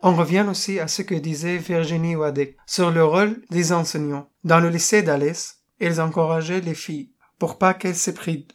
On 0.03 0.15
revient 0.15 0.45
aussi 0.49 0.79
à 0.79 0.87
ce 0.87 1.01
que 1.01 1.15
disait 1.15 1.57
Virginie 1.57 2.15
Wadek 2.15 2.55
sur 2.65 2.89
le 2.89 3.03
rôle 3.03 3.41
des 3.49 3.73
enseignants. 3.73 4.29
Dans 4.45 4.61
le 4.61 4.69
lycée 4.69 5.03
d'Alès, 5.03 5.57
ils 5.81 5.99
encourageaient 5.99 6.61
les 6.61 6.75
filles 6.75 7.11
pour 7.39 7.57
pas 7.57 7.73
qu'elles 7.73 7.93
s'éprident. 7.93 8.53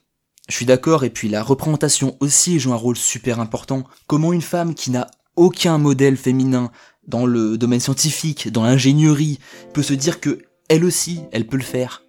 Je 0.48 0.54
suis 0.54 0.66
d'accord, 0.66 1.04
et 1.04 1.10
puis 1.10 1.28
la 1.28 1.42
représentation 1.42 2.16
aussi 2.20 2.58
joue 2.58 2.72
un 2.72 2.76
rôle 2.76 2.96
super 2.96 3.38
important. 3.38 3.84
Comment 4.06 4.32
une 4.32 4.40
femme 4.40 4.74
qui 4.74 4.90
n'a 4.90 5.08
aucun 5.36 5.78
modèle 5.78 6.16
féminin 6.16 6.70
dans 7.06 7.26
le 7.26 7.58
domaine 7.58 7.80
scientifique, 7.80 8.50
dans 8.50 8.62
l'ingénierie, 8.62 9.38
peut 9.72 9.82
se 9.82 9.94
dire 9.94 10.20
que 10.20 10.40
elle 10.68 10.84
aussi, 10.84 11.20
elle 11.32 11.46
peut 11.46 11.56
le 11.56 11.62
faire. 11.62 12.02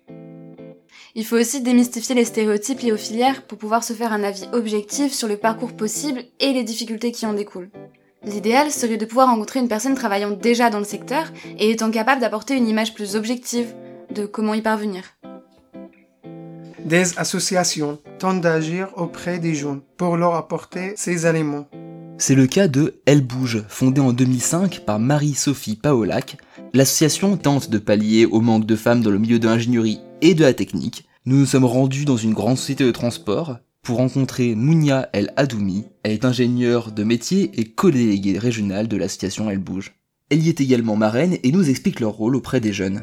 Il 1.15 1.25
faut 1.25 1.37
aussi 1.37 1.61
démystifier 1.61 2.15
les 2.15 2.25
stéréotypes 2.25 2.79
liés 2.79 2.91
aux 2.91 2.97
filières 2.97 3.43
pour 3.43 3.57
pouvoir 3.57 3.83
se 3.83 3.93
faire 3.93 4.13
un 4.13 4.23
avis 4.23 4.45
objectif 4.51 5.13
sur 5.13 5.27
le 5.27 5.37
parcours 5.37 5.73
possible 5.73 6.23
et 6.39 6.53
les 6.53 6.63
difficultés 6.63 7.11
qui 7.11 7.25
en 7.25 7.33
découlent. 7.33 7.69
L'idéal 8.25 8.71
serait 8.71 8.97
de 8.97 9.05
pouvoir 9.05 9.27
rencontrer 9.27 9.59
une 9.59 9.67
personne 9.67 9.95
travaillant 9.95 10.31
déjà 10.31 10.69
dans 10.69 10.79
le 10.79 10.85
secteur 10.85 11.31
et 11.59 11.71
étant 11.71 11.91
capable 11.91 12.21
d'apporter 12.21 12.55
une 12.55 12.67
image 12.67 12.93
plus 12.93 13.15
objective 13.15 13.75
de 14.11 14.25
comment 14.25 14.53
y 14.53 14.61
parvenir. 14.61 15.03
Des 16.85 17.17
associations 17.17 17.99
tentent 18.19 18.41
d'agir 18.41 18.89
auprès 18.95 19.39
des 19.39 19.55
jeunes 19.55 19.81
pour 19.97 20.17
leur 20.17 20.35
apporter 20.35 20.93
ces 20.95 21.25
aliments. 21.25 21.67
C'est 22.17 22.35
le 22.35 22.47
cas 22.47 22.67
de 22.67 23.01
Elle 23.05 23.21
Bouge, 23.21 23.63
fondée 23.67 23.99
en 23.99 24.13
2005 24.13 24.83
par 24.85 24.99
Marie-Sophie 24.99 25.75
Paolac. 25.75 26.37
L'association 26.73 27.35
tente 27.37 27.69
de 27.69 27.77
pallier 27.79 28.25
au 28.25 28.39
manque 28.39 28.65
de 28.65 28.75
femmes 28.75 29.01
dans 29.01 29.09
le 29.09 29.19
milieu 29.19 29.39
de 29.39 29.47
l'ingénierie 29.47 29.99
et 30.21 30.33
de 30.33 30.43
la 30.43 30.53
technique. 30.53 31.05
Nous 31.25 31.37
nous 31.37 31.45
sommes 31.45 31.65
rendus 31.65 32.05
dans 32.05 32.17
une 32.17 32.33
grande 32.33 32.57
société 32.57 32.85
de 32.85 32.91
transport 32.91 33.57
pour 33.81 33.97
rencontrer 33.97 34.55
Mounia 34.55 35.09
El 35.11 35.33
Adoumi. 35.35 35.85
Elle 36.03 36.13
est 36.13 36.25
ingénieure 36.25 36.91
de 36.91 37.03
métier 37.03 37.51
et 37.55 37.65
co-déléguée 37.65 38.37
régionale 38.37 38.87
de 38.87 38.97
l'association 38.97 39.49
Elle 39.49 39.59
Bouge. 39.59 39.95
Elle 40.29 40.43
y 40.43 40.49
est 40.49 40.61
également 40.61 40.95
marraine 40.95 41.37
et 41.43 41.51
nous 41.51 41.69
explique 41.69 41.99
leur 41.99 42.13
rôle 42.13 42.35
auprès 42.35 42.61
des 42.61 42.73
jeunes. 42.73 43.01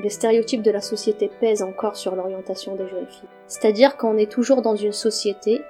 Les 0.00 0.10
stéréotypes 0.10 0.62
de 0.62 0.70
la 0.70 0.80
société 0.80 1.30
pèsent 1.40 1.62
encore 1.62 1.96
sur 1.96 2.14
l'orientation 2.14 2.74
des 2.74 2.88
jeunes 2.88 3.08
filles. 3.08 3.28
C'est-à-dire 3.46 3.96
qu'on 3.96 4.16
est 4.16 4.30
toujours 4.30 4.62
dans 4.62 4.76
une 4.76 4.92
société 4.92 5.60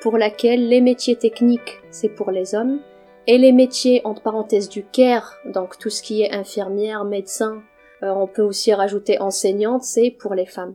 pour 0.00 0.18
laquelle 0.18 0.68
les 0.68 0.80
métiers 0.80 1.16
techniques, 1.16 1.80
c'est 1.90 2.08
pour 2.08 2.30
les 2.30 2.54
hommes, 2.54 2.80
et 3.26 3.38
les 3.38 3.52
métiers, 3.52 4.00
entre 4.04 4.22
parenthèses, 4.22 4.68
du 4.68 4.84
care, 4.84 5.36
donc 5.44 5.78
tout 5.78 5.90
ce 5.90 6.02
qui 6.02 6.22
est 6.22 6.32
infirmière, 6.32 7.04
médecin, 7.04 7.62
euh, 8.02 8.10
on 8.10 8.26
peut 8.26 8.42
aussi 8.42 8.72
rajouter 8.74 9.20
enseignante, 9.20 9.84
c'est 9.84 10.10
pour 10.10 10.34
les 10.34 10.46
femmes. 10.46 10.74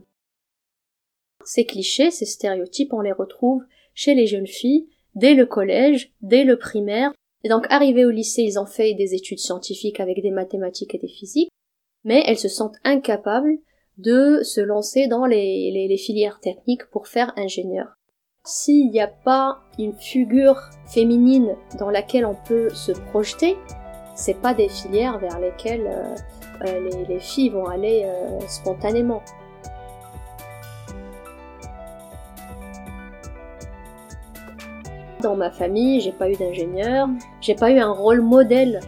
Ces 1.44 1.66
clichés, 1.66 2.10
ces 2.10 2.24
stéréotypes, 2.24 2.92
on 2.92 3.00
les 3.00 3.12
retrouve 3.12 3.62
chez 3.94 4.14
les 4.14 4.26
jeunes 4.26 4.46
filles 4.46 4.88
dès 5.14 5.34
le 5.34 5.44
collège, 5.44 6.12
dès 6.22 6.44
le 6.44 6.58
primaire. 6.58 7.12
Et 7.44 7.48
donc, 7.48 7.66
arrivées 7.68 8.04
au 8.04 8.10
lycée, 8.10 8.42
ils 8.42 8.58
ont 8.58 8.66
fait 8.66 8.94
des 8.94 9.14
études 9.14 9.38
scientifiques 9.38 10.00
avec 10.00 10.22
des 10.22 10.30
mathématiques 10.30 10.94
et 10.94 10.98
des 10.98 11.08
physiques, 11.08 11.50
mais 12.08 12.24
elles 12.26 12.38
se 12.38 12.48
sentent 12.48 12.78
incapables 12.84 13.58
de 13.98 14.40
se 14.42 14.62
lancer 14.62 15.08
dans 15.08 15.26
les, 15.26 15.96
filières 15.98 16.40
techniques 16.40 16.86
pour 16.90 17.06
faire 17.06 17.34
ingénieur. 17.36 17.98
S'il 18.44 18.90
n'y 18.90 19.00
a 19.00 19.08
pas 19.08 19.58
une 19.78 19.92
figure 19.92 20.58
féminine 20.86 21.54
dans 21.78 21.90
laquelle 21.90 22.24
on 22.24 22.36
peut 22.46 22.70
se 22.70 22.92
projeter, 22.92 23.58
c'est 24.14 24.40
pas 24.40 24.54
des 24.54 24.70
filières 24.70 25.18
vers 25.18 25.38
lesquelles 25.38 25.86
euh, 25.86 26.14
euh, 26.66 27.04
les, 27.08 27.20
filles 27.20 27.50
vont 27.50 27.66
aller 27.66 28.04
euh, 28.06 28.40
spontanément. 28.48 29.20
Dans 35.20 35.36
ma 35.36 35.50
famille, 35.50 36.00
j'ai 36.00 36.12
pas 36.12 36.30
eu 36.30 36.36
d'ingénieur, 36.36 37.06
j'ai 37.42 37.54
pas 37.54 37.70
eu 37.70 37.78
un 37.78 37.92
rôle 37.92 38.22
modèle. 38.22 38.80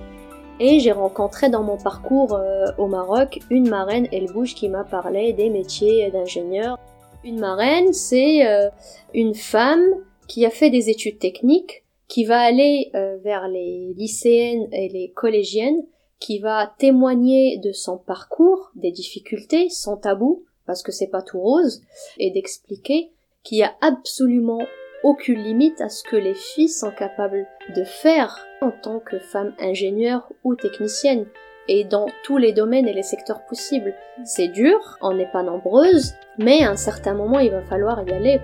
Et 0.63 0.79
j'ai 0.79 0.93
rencontré 0.93 1.49
dans 1.49 1.63
mon 1.63 1.79
parcours 1.79 2.39
au 2.77 2.87
Maroc 2.87 3.39
une 3.49 3.69
marraine 3.69 4.07
elle 4.13 4.31
bouge 4.31 4.55
qui 4.55 4.69
m'a 4.69 4.85
parlé 4.85 5.33
des 5.33 5.49
métiers 5.49 6.11
d'ingénieur. 6.11 6.79
Une 7.25 7.39
marraine, 7.39 7.93
c'est 7.93 8.47
euh, 8.47 8.69
une 9.13 9.35
femme 9.35 9.85
qui 10.27 10.47
a 10.47 10.51
fait 10.51 10.71
des 10.71 10.89
études 10.89 11.19
techniques, 11.19 11.85
qui 12.09 12.25
va 12.25 12.41
aller 12.41 12.91
euh, 12.95 13.19
vers 13.19 13.49
les 13.49 13.95
lycéennes 13.95 14.69
et 14.73 14.89
les 14.89 15.11
collégiennes, 15.11 15.83
qui 16.19 16.39
va 16.39 16.73
témoigner 16.79 17.59
de 17.59 17.73
son 17.73 17.99
parcours, 17.99 18.71
des 18.75 18.91
difficultés, 18.91 19.69
sans 19.71 19.97
tabou, 19.97 20.45
parce 20.67 20.83
que 20.83 20.93
c'est 20.93 21.09
pas 21.09 21.23
tout 21.23 21.41
rose, 21.41 21.83
et 22.19 22.31
d'expliquer 22.31 23.11
qu'il 23.43 23.59
y 23.59 23.63
a 23.63 23.75
absolument 23.81 24.61
aucune 25.03 25.43
limite 25.43 25.81
à 25.81 25.89
ce 25.89 26.03
que 26.03 26.17
les 26.17 26.35
filles 26.35 26.69
sont 26.69 26.91
capables 26.91 27.47
de 27.75 27.85
faire 27.85 28.47
en 28.61 28.71
tant 28.71 29.01
que 29.01 29.19
femmes 29.19 29.55
ingénieures 29.59 30.31
ou 30.45 30.55
techniciennes 30.55 31.27
et 31.69 31.85
dans 31.85 32.07
tous 32.25 32.37
les 32.37 32.53
domaines 32.53 32.89
et 32.89 32.93
les 32.93 33.03
secteurs 33.03 33.45
possibles. 33.47 33.95
C'est 34.25 34.49
dur, 34.49 34.99
on 35.01 35.15
n'est 35.15 35.31
pas 35.31 35.43
nombreuses, 35.43 36.15
mais 36.39 36.65
à 36.65 36.71
un 36.71 36.77
certain 36.77 37.15
moment 37.15 37.39
il 37.39 37.51
va 37.51 37.63
falloir 37.63 38.03
y 38.07 38.13
aller. 38.13 38.41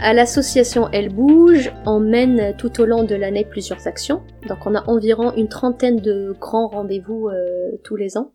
À 0.00 0.14
l'association 0.14 0.88
Elle 0.92 1.12
Bouge, 1.12 1.72
on 1.84 1.98
mène 1.98 2.54
tout 2.56 2.80
au 2.80 2.84
long 2.84 3.02
de 3.02 3.16
l'année 3.16 3.44
plusieurs 3.44 3.86
actions. 3.88 4.22
Donc 4.48 4.58
on 4.64 4.76
a 4.76 4.88
environ 4.88 5.32
une 5.36 5.48
trentaine 5.48 5.96
de 5.96 6.36
grands 6.38 6.68
rendez-vous 6.68 7.28
euh, 7.28 7.72
tous 7.82 7.96
les 7.96 8.16
ans. 8.16 8.30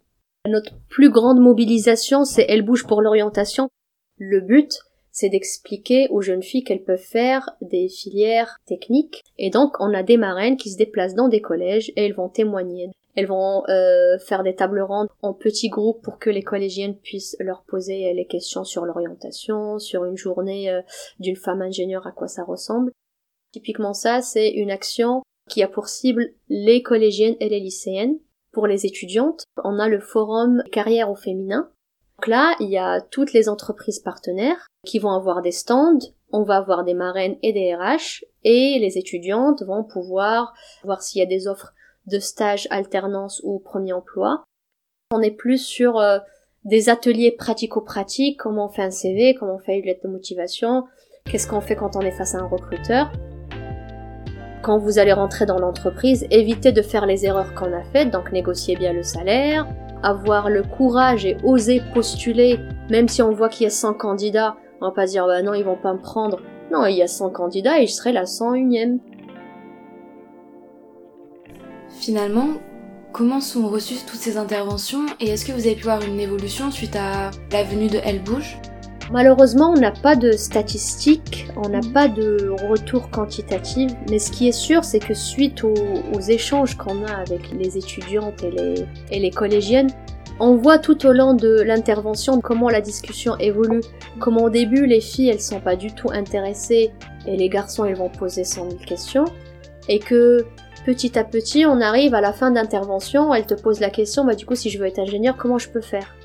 Notre 0.45 0.73
plus 0.89 1.09
grande 1.09 1.39
mobilisation, 1.39 2.25
c'est 2.25 2.45
Elle 2.49 2.63
Bouge 2.63 2.85
pour 2.85 3.01
l'orientation. 3.01 3.69
Le 4.17 4.41
but, 4.41 4.77
c'est 5.09 5.29
d'expliquer 5.29 6.09
aux 6.09 6.21
jeunes 6.21 6.43
filles 6.43 6.65
qu'elles 6.65 6.83
peuvent 6.83 6.97
faire 6.97 7.51
des 7.61 7.87
filières 7.87 8.57
techniques. 8.65 9.23
Et 9.37 9.49
donc, 9.49 9.77
on 9.79 9.93
a 9.93 10.03
des 10.03 10.17
marraines 10.17 10.57
qui 10.57 10.69
se 10.69 10.77
déplacent 10.77 11.15
dans 11.15 11.29
des 11.29 11.39
collèges 11.39 11.93
et 11.95 12.05
elles 12.05 12.13
vont 12.13 12.27
témoigner. 12.27 12.89
Elles 13.15 13.27
vont 13.27 13.63
euh, 13.69 14.17
faire 14.17 14.43
des 14.43 14.55
tables 14.55 14.81
rondes 14.81 15.07
en 15.21 15.33
petits 15.33 15.69
groupes 15.69 16.03
pour 16.03 16.19
que 16.19 16.29
les 16.29 16.43
collégiennes 16.43 16.97
puissent 16.97 17.37
leur 17.39 17.63
poser 17.63 18.11
les 18.13 18.25
questions 18.25 18.65
sur 18.65 18.85
l'orientation, 18.85 19.79
sur 19.79 20.03
une 20.03 20.17
journée 20.17 20.69
euh, 20.69 20.81
d'une 21.19 21.37
femme 21.37 21.61
ingénieure, 21.61 22.05
à 22.05 22.11
quoi 22.11 22.27
ça 22.27 22.43
ressemble. 22.43 22.91
Typiquement 23.53 23.93
ça, 23.93 24.21
c'est 24.21 24.49
une 24.49 24.71
action 24.71 25.21
qui 25.47 25.63
a 25.63 25.69
pour 25.69 25.87
cible 25.87 26.33
les 26.49 26.81
collégiennes 26.81 27.37
et 27.39 27.47
les 27.47 27.61
lycéennes. 27.61 28.17
Pour 28.53 28.67
les 28.67 28.85
étudiantes, 28.85 29.43
on 29.63 29.79
a 29.79 29.89
le 29.89 29.99
forum 29.99 30.63
carrière 30.71 31.11
au 31.11 31.15
féminin 31.15 31.69
donc 32.23 32.27
là, 32.27 32.55
il 32.61 32.69
y 32.69 32.77
a 32.77 33.01
toutes 33.01 33.33
les 33.33 33.49
entreprises 33.49 33.99
partenaires 33.99 34.67
qui 34.85 34.97
vont 34.97 35.11
avoir 35.11 35.41
des 35.41 35.51
stands, 35.51 35.99
on 36.31 36.43
va 36.43 36.55
avoir 36.55 36.85
des 36.85 36.93
marraines 36.93 37.35
et 37.41 37.51
des 37.51 37.75
RH, 37.75 38.23
et 38.45 38.79
les 38.79 38.97
étudiantes 38.97 39.61
vont 39.63 39.83
pouvoir 39.83 40.53
voir 40.85 41.01
s'il 41.01 41.19
y 41.19 41.23
a 41.23 41.27
des 41.27 41.47
offres 41.47 41.73
de 42.05 42.19
stage, 42.19 42.67
alternance 42.69 43.41
ou 43.43 43.59
premier 43.59 43.91
emploi. 43.91 44.43
On 45.11 45.21
est 45.21 45.31
plus 45.31 45.57
sur 45.57 45.99
euh, 45.99 46.19
des 46.63 46.87
ateliers 46.87 47.31
pratico-pratiques, 47.31 48.39
comment 48.39 48.67
on 48.67 48.69
fait 48.69 48.83
un 48.83 48.91
CV, 48.91 49.35
comment 49.35 49.55
on 49.55 49.59
fait 49.59 49.79
une 49.79 49.85
lettre 49.85 50.03
de 50.07 50.11
motivation, 50.11 50.85
qu'est-ce 51.25 51.47
qu'on 51.47 51.59
fait 51.59 51.75
quand 51.75 51.97
on 51.97 52.01
est 52.01 52.11
face 52.11 52.35
à 52.35 52.39
un 52.39 52.47
recruteur. 52.47 53.11
Quand 54.63 54.77
vous 54.77 54.97
allez 54.97 55.11
rentrer 55.11 55.45
dans 55.45 55.59
l'entreprise, 55.59 56.25
évitez 56.31 56.71
de 56.71 56.81
faire 56.81 57.05
les 57.05 57.25
erreurs 57.25 57.53
qu'on 57.53 57.73
a 57.73 57.83
faites, 57.83 58.11
donc 58.11 58.31
négocier 58.31 58.77
bien 58.77 58.93
le 58.93 59.03
salaire, 59.03 59.67
avoir 60.01 60.49
le 60.49 60.63
courage 60.63 61.25
et 61.25 61.35
oser 61.43 61.81
postuler, 61.93 62.59
même 62.89 63.09
si 63.09 63.21
on 63.21 63.33
voit 63.33 63.49
qu'il 63.49 63.65
y 63.65 63.67
a 63.67 63.69
100 63.69 63.95
candidats, 63.95 64.55
on 64.79 64.85
va 64.85 64.91
pas 64.93 65.05
dire 65.05 65.27
bah 65.27 65.41
non 65.41 65.53
ils 65.53 65.65
vont 65.65 65.75
pas 65.75 65.91
me 65.91 65.99
prendre. 65.99 66.39
Non, 66.71 66.85
il 66.85 66.95
y 66.95 67.01
a 67.01 67.07
100 67.07 67.31
candidats 67.31 67.81
et 67.81 67.87
je 67.87 67.91
serai 67.91 68.13
la 68.13 68.23
101ème. 68.23 68.99
Finalement, 71.89 72.47
comment 73.11 73.41
sont 73.41 73.67
reçues 73.67 73.97
toutes 74.07 74.21
ces 74.21 74.37
interventions 74.37 75.07
et 75.19 75.31
est-ce 75.31 75.45
que 75.45 75.51
vous 75.51 75.67
avez 75.67 75.75
pu 75.75 75.83
voir 75.83 76.01
une 76.03 76.21
évolution 76.21 76.71
suite 76.71 76.95
à 76.95 77.31
la 77.51 77.63
venue 77.65 77.89
de 77.89 77.99
Elle 78.01 78.23
Bouge 78.23 78.57
Malheureusement, 79.13 79.69
on 79.69 79.79
n'a 79.79 79.91
pas 79.91 80.15
de 80.15 80.31
statistiques, 80.31 81.47
on 81.55 81.69
n'a 81.69 81.81
pas 81.93 82.07
de 82.07 82.49
retour 82.67 83.11
quantitatif, 83.11 83.91
mais 84.09 84.17
ce 84.17 84.31
qui 84.31 84.47
est 84.47 84.51
sûr, 84.51 84.83
c'est 84.83 84.97
que 84.97 85.13
suite 85.13 85.63
aux, 85.63 86.19
échanges 86.19 86.75
qu'on 86.75 87.05
a 87.05 87.13
avec 87.13 87.51
les 87.51 87.77
étudiantes 87.77 88.43
et 88.43 88.49
les, 88.49 88.85
et 89.11 89.19
les 89.19 89.29
collégiennes, 89.29 89.91
on 90.39 90.55
voit 90.55 90.79
tout 90.79 91.05
au 91.05 91.13
long 91.13 91.35
de 91.35 91.61
l'intervention 91.61 92.41
comment 92.41 92.69
la 92.69 92.81
discussion 92.81 93.37
évolue, 93.37 93.81
comment 94.19 94.45
au 94.45 94.49
début 94.49 94.87
les 94.87 94.99
filles 94.99 95.29
elles 95.29 95.41
sont 95.41 95.59
pas 95.59 95.75
du 95.75 95.93
tout 95.93 96.09
intéressées 96.11 96.91
et 97.27 97.37
les 97.37 97.49
garçons 97.49 97.85
ils 97.85 97.95
vont 97.95 98.09
poser 98.09 98.43
100 98.43 98.71
000 98.71 98.83
questions, 98.83 99.25
et 99.89 99.99
que 99.99 100.43
petit 100.87 101.19
à 101.19 101.23
petit 101.23 101.67
on 101.67 101.81
arrive 101.81 102.15
à 102.15 102.21
la 102.21 102.33
fin 102.33 102.49
d'intervention, 102.49 103.31
elle 103.31 103.45
te 103.45 103.53
pose 103.53 103.79
la 103.79 103.91
question, 103.91 104.25
bah 104.25 104.33
du 104.33 104.47
coup 104.47 104.55
si 104.55 104.71
je 104.71 104.79
veux 104.79 104.87
être 104.87 104.97
ingénieur, 104.97 105.37
comment 105.37 105.59
je 105.59 105.69
peux 105.69 105.81
faire? 105.81 106.15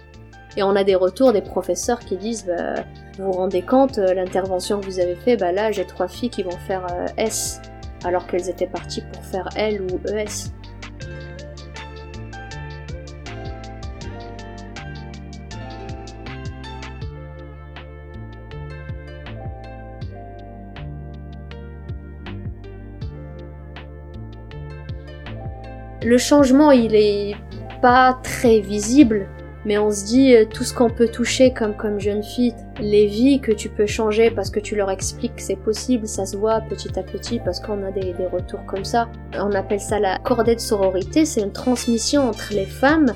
Et 0.57 0.63
on 0.63 0.75
a 0.75 0.85
des 0.85 0.95
retours 0.95 1.33
des 1.33 1.43
professeurs 1.43 2.01
qui 2.01 2.17
disent 2.17 2.47
bah, 2.47 2.83
Vous 3.19 3.27
vous 3.27 3.33
rendez 3.33 3.63
compte, 3.63 3.99
euh, 3.99 4.15
l'intervention 4.15 4.81
que 4.81 4.87
vous 4.87 5.01
avez 5.01 5.15
fait, 5.15 5.37
bah 5.37 5.53
là 5.53 5.71
j'ai 5.73 5.85
trois 5.85 6.09
filles 6.09 6.31
qui 6.31 6.43
vont 6.43 6.59
faire 6.67 6.87
euh, 6.93 7.07
S, 7.17 7.61
alors 8.05 8.27
qu'elles 8.27 8.49
étaient 8.49 8.67
parties 8.67 9.03
pour 9.13 9.25
faire 9.25 9.49
L 9.57 9.83
ou 9.83 10.01
ES. 10.09 10.51
Le 26.01 26.17
changement, 26.17 26.71
il 26.71 26.95
est 26.95 27.35
pas 27.83 28.19
très 28.23 28.61
visible 28.61 29.29
mais 29.69 29.77
on 29.77 29.91
se 29.91 30.07
dit 30.07 30.35
euh, 30.35 30.47
tout 30.47 30.65
ce 30.65 30.73
qu'on 30.73 30.89
peut 30.89 31.09
toucher 31.09 31.53
comme 31.53 31.77
comme 31.77 32.01
jeune 32.01 32.23
fille, 32.23 32.55
les 32.81 33.07
vies 33.07 33.39
que 33.39 33.53
tu 33.53 33.69
peux 33.69 33.85
changer 33.85 34.31
parce 34.31 34.49
que 34.49 34.61
tu 34.61 34.75
leur 34.75 34.91
expliques 34.91 35.37
que 35.37 35.43
c'est 35.43 35.57
possible, 35.57 36.09
ça 36.09 36.25
se 36.25 36.39
voit 36.39 36.63
petit 36.63 36.99
à 36.99 37.03
petit 37.03 37.39
parce 37.39 37.61
qu'on 37.61 37.85
a 37.85 37.91
des, 37.91 38.15
des 38.15 38.27
retours 38.27 38.65
comme 38.65 38.87
ça. 38.87 39.11
On 39.35 39.53
appelle 39.53 39.79
ça 39.79 40.01
la 40.01 40.19
cordée 40.21 40.55
de 40.55 40.61
sororité, 40.61 41.27
c'est 41.27 41.43
une 41.43 41.53
transmission 41.53 42.31
entre 42.31 42.55
les 42.55 42.65
femmes 42.65 43.13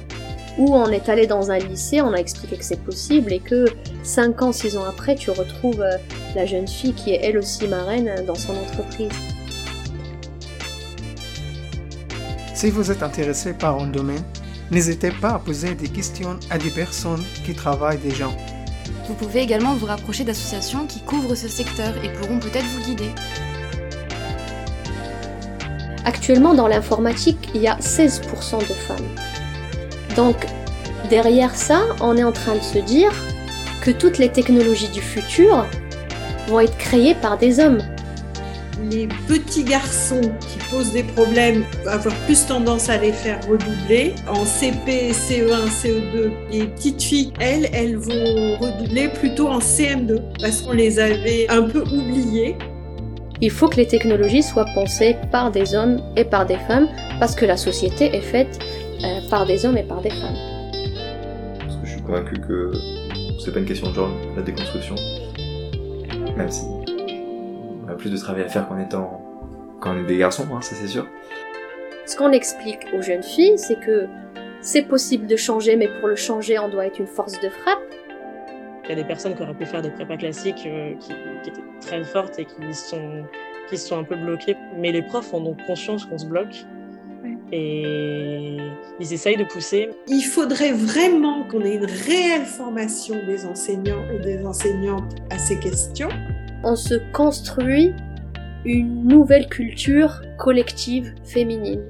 où 0.58 0.74
on 0.76 0.88
est 0.88 1.08
allé 1.08 1.26
dans 1.26 1.50
un 1.50 1.56
lycée, 1.56 2.02
on 2.02 2.12
a 2.12 2.18
expliqué 2.18 2.58
que 2.58 2.64
c'est 2.64 2.84
possible 2.84 3.32
et 3.32 3.38
que 3.38 3.64
5 4.02 4.42
ans, 4.42 4.52
6 4.52 4.76
ans 4.76 4.84
après, 4.84 5.14
tu 5.14 5.30
retrouves 5.30 5.80
euh, 5.80 5.96
la 6.36 6.44
jeune 6.44 6.68
fille 6.68 6.92
qui 6.92 7.14
est 7.14 7.20
elle 7.22 7.38
aussi 7.38 7.66
marraine 7.66 8.12
dans 8.26 8.34
son 8.34 8.52
entreprise. 8.52 9.08
Si 12.52 12.68
vous 12.68 12.90
êtes 12.90 13.02
intéressé 13.02 13.54
par 13.54 13.80
un 13.80 13.86
domaine, 13.86 14.22
N'hésitez 14.70 15.10
pas 15.10 15.30
à 15.30 15.38
poser 15.38 15.74
des 15.74 15.88
questions 15.88 16.38
à 16.50 16.58
des 16.58 16.70
personnes 16.70 17.24
qui 17.44 17.54
travaillent 17.54 17.98
déjà. 17.98 18.28
Vous 19.08 19.14
pouvez 19.14 19.40
également 19.40 19.74
vous 19.74 19.86
rapprocher 19.86 20.24
d'associations 20.24 20.86
qui 20.86 21.00
couvrent 21.00 21.34
ce 21.34 21.48
secteur 21.48 21.92
et 22.04 22.08
pourront 22.10 22.38
peut-être 22.38 22.66
vous 22.66 22.82
guider. 22.82 23.10
Actuellement, 26.04 26.54
dans 26.54 26.66
l'informatique, 26.66 27.50
il 27.54 27.62
y 27.62 27.68
a 27.68 27.76
16% 27.76 28.60
de 28.60 28.74
femmes. 28.74 28.96
Donc, 30.16 30.46
derrière 31.10 31.54
ça, 31.54 31.82
on 32.00 32.16
est 32.16 32.24
en 32.24 32.32
train 32.32 32.54
de 32.54 32.62
se 32.62 32.78
dire 32.78 33.12
que 33.82 33.90
toutes 33.90 34.18
les 34.18 34.30
technologies 34.30 34.88
du 34.88 35.00
futur 35.00 35.66
vont 36.48 36.60
être 36.60 36.76
créées 36.78 37.14
par 37.14 37.38
des 37.38 37.60
hommes. 37.60 37.82
Les 38.90 39.08
petits 39.28 39.64
garçons 39.64 40.20
qui 40.40 40.58
posent 40.70 40.92
des 40.92 41.02
problèmes 41.02 41.64
vont 41.84 41.90
avoir 41.90 42.14
plus 42.26 42.46
tendance 42.46 42.88
à 42.88 42.98
les 42.98 43.12
faire 43.12 43.40
redoubler. 43.48 44.14
En 44.28 44.44
CP, 44.44 45.12
CE1, 45.12 45.68
CE2, 45.68 46.30
les 46.50 46.66
petites 46.66 47.02
filles, 47.02 47.32
elles, 47.40 47.68
elles 47.72 47.96
vont 47.96 48.56
redoubler 48.58 49.08
plutôt 49.08 49.48
en 49.48 49.58
CM2 49.58 50.20
parce 50.40 50.62
qu'on 50.62 50.72
les 50.72 50.98
avait 50.98 51.46
un 51.48 51.62
peu 51.62 51.82
oubliées. 51.82 52.56
Il 53.40 53.50
faut 53.50 53.68
que 53.68 53.76
les 53.76 53.86
technologies 53.86 54.42
soient 54.42 54.66
pensées 54.74 55.16
par 55.32 55.50
des 55.50 55.74
hommes 55.74 56.00
et 56.16 56.24
par 56.24 56.46
des 56.46 56.58
femmes 56.68 56.88
parce 57.18 57.34
que 57.34 57.44
la 57.44 57.56
société 57.56 58.14
est 58.14 58.20
faite 58.20 58.58
euh, 59.04 59.20
par 59.28 59.46
des 59.46 59.66
hommes 59.66 59.76
et 59.76 59.82
par 59.82 60.00
des 60.00 60.10
femmes. 60.10 60.36
Parce 61.58 61.76
que 61.76 61.86
je 61.86 61.90
suis 61.92 62.02
convaincu 62.02 62.40
que 62.40 62.72
c'est 63.44 63.52
pas 63.52 63.58
une 63.58 63.64
question 63.64 63.90
de 63.90 63.94
genre, 63.94 64.10
la 64.36 64.42
déconstruction. 64.42 64.94
Même 66.36 66.50
si 66.50 66.62
a 67.92 67.96
plus 67.96 68.10
de 68.10 68.16
travail 68.16 68.42
à 68.42 68.48
faire 68.48 68.68
qu'en 68.68 68.78
étant 68.78 69.22
quand 69.82 69.94
on 69.94 69.98
est 69.98 70.06
des 70.06 70.16
garçons, 70.16 70.46
hein, 70.52 70.60
ça 70.62 70.74
c'est 70.74 70.86
sûr. 70.86 71.06
Ce 72.06 72.16
qu'on 72.16 72.30
explique 72.30 72.86
aux 72.94 73.02
jeunes 73.02 73.22
filles, 73.22 73.58
c'est 73.58 73.78
que 73.78 74.06
c'est 74.60 74.82
possible 74.82 75.26
de 75.26 75.36
changer, 75.36 75.76
mais 75.76 75.88
pour 75.98 76.08
le 76.08 76.16
changer, 76.16 76.58
on 76.58 76.68
doit 76.68 76.86
être 76.86 76.98
une 76.98 77.06
force 77.06 77.38
de 77.40 77.48
frappe. 77.48 77.80
Il 78.84 78.90
y 78.90 78.92
a 78.92 78.96
des 78.96 79.04
personnes 79.04 79.34
qui 79.34 79.42
auraient 79.42 79.54
pu 79.54 79.66
faire 79.66 79.82
des 79.82 79.90
prépas 79.90 80.16
classiques 80.16 80.64
euh, 80.66 80.94
qui, 81.00 81.12
qui, 81.42 81.50
étaient 81.50 81.62
très 81.80 82.02
fortes 82.04 82.38
et 82.38 82.44
qui 82.44 82.74
sont, 82.74 83.24
qui 83.68 83.76
sont 83.76 83.98
un 83.98 84.04
peu 84.04 84.16
bloquées. 84.16 84.56
Mais 84.76 84.92
les 84.92 85.02
profs 85.02 85.32
ont 85.34 85.40
donc 85.40 85.58
conscience 85.66 86.04
qu'on 86.04 86.18
se 86.18 86.26
bloque. 86.26 86.64
Et 87.52 88.56
ils 88.98 89.12
essayent 89.12 89.36
de 89.36 89.44
pousser. 89.44 89.90
Il 90.08 90.22
faudrait 90.22 90.72
vraiment 90.72 91.44
qu'on 91.44 91.60
ait 91.60 91.74
une 91.74 91.84
réelle 91.84 92.46
formation 92.46 93.14
des 93.26 93.44
enseignants 93.44 94.04
et 94.12 94.18
des 94.18 94.44
enseignantes 94.44 95.16
à 95.30 95.38
ces 95.38 95.58
questions. 95.58 96.08
On 96.64 96.76
se 96.76 96.94
construit 97.12 97.92
une 98.64 99.08
nouvelle 99.08 99.48
culture 99.48 100.22
collective 100.38 101.12
féminine. 101.24 101.82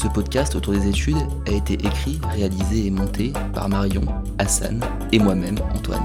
Ce 0.00 0.06
podcast 0.06 0.54
autour 0.54 0.74
des 0.74 0.86
études 0.86 1.16
a 1.48 1.50
été 1.50 1.74
écrit, 1.74 2.20
réalisé 2.32 2.86
et 2.86 2.90
monté 2.92 3.32
par 3.52 3.68
Marion, 3.68 4.02
Hassan 4.38 4.80
et 5.10 5.18
moi-même, 5.18 5.56
Antoine. 5.74 6.04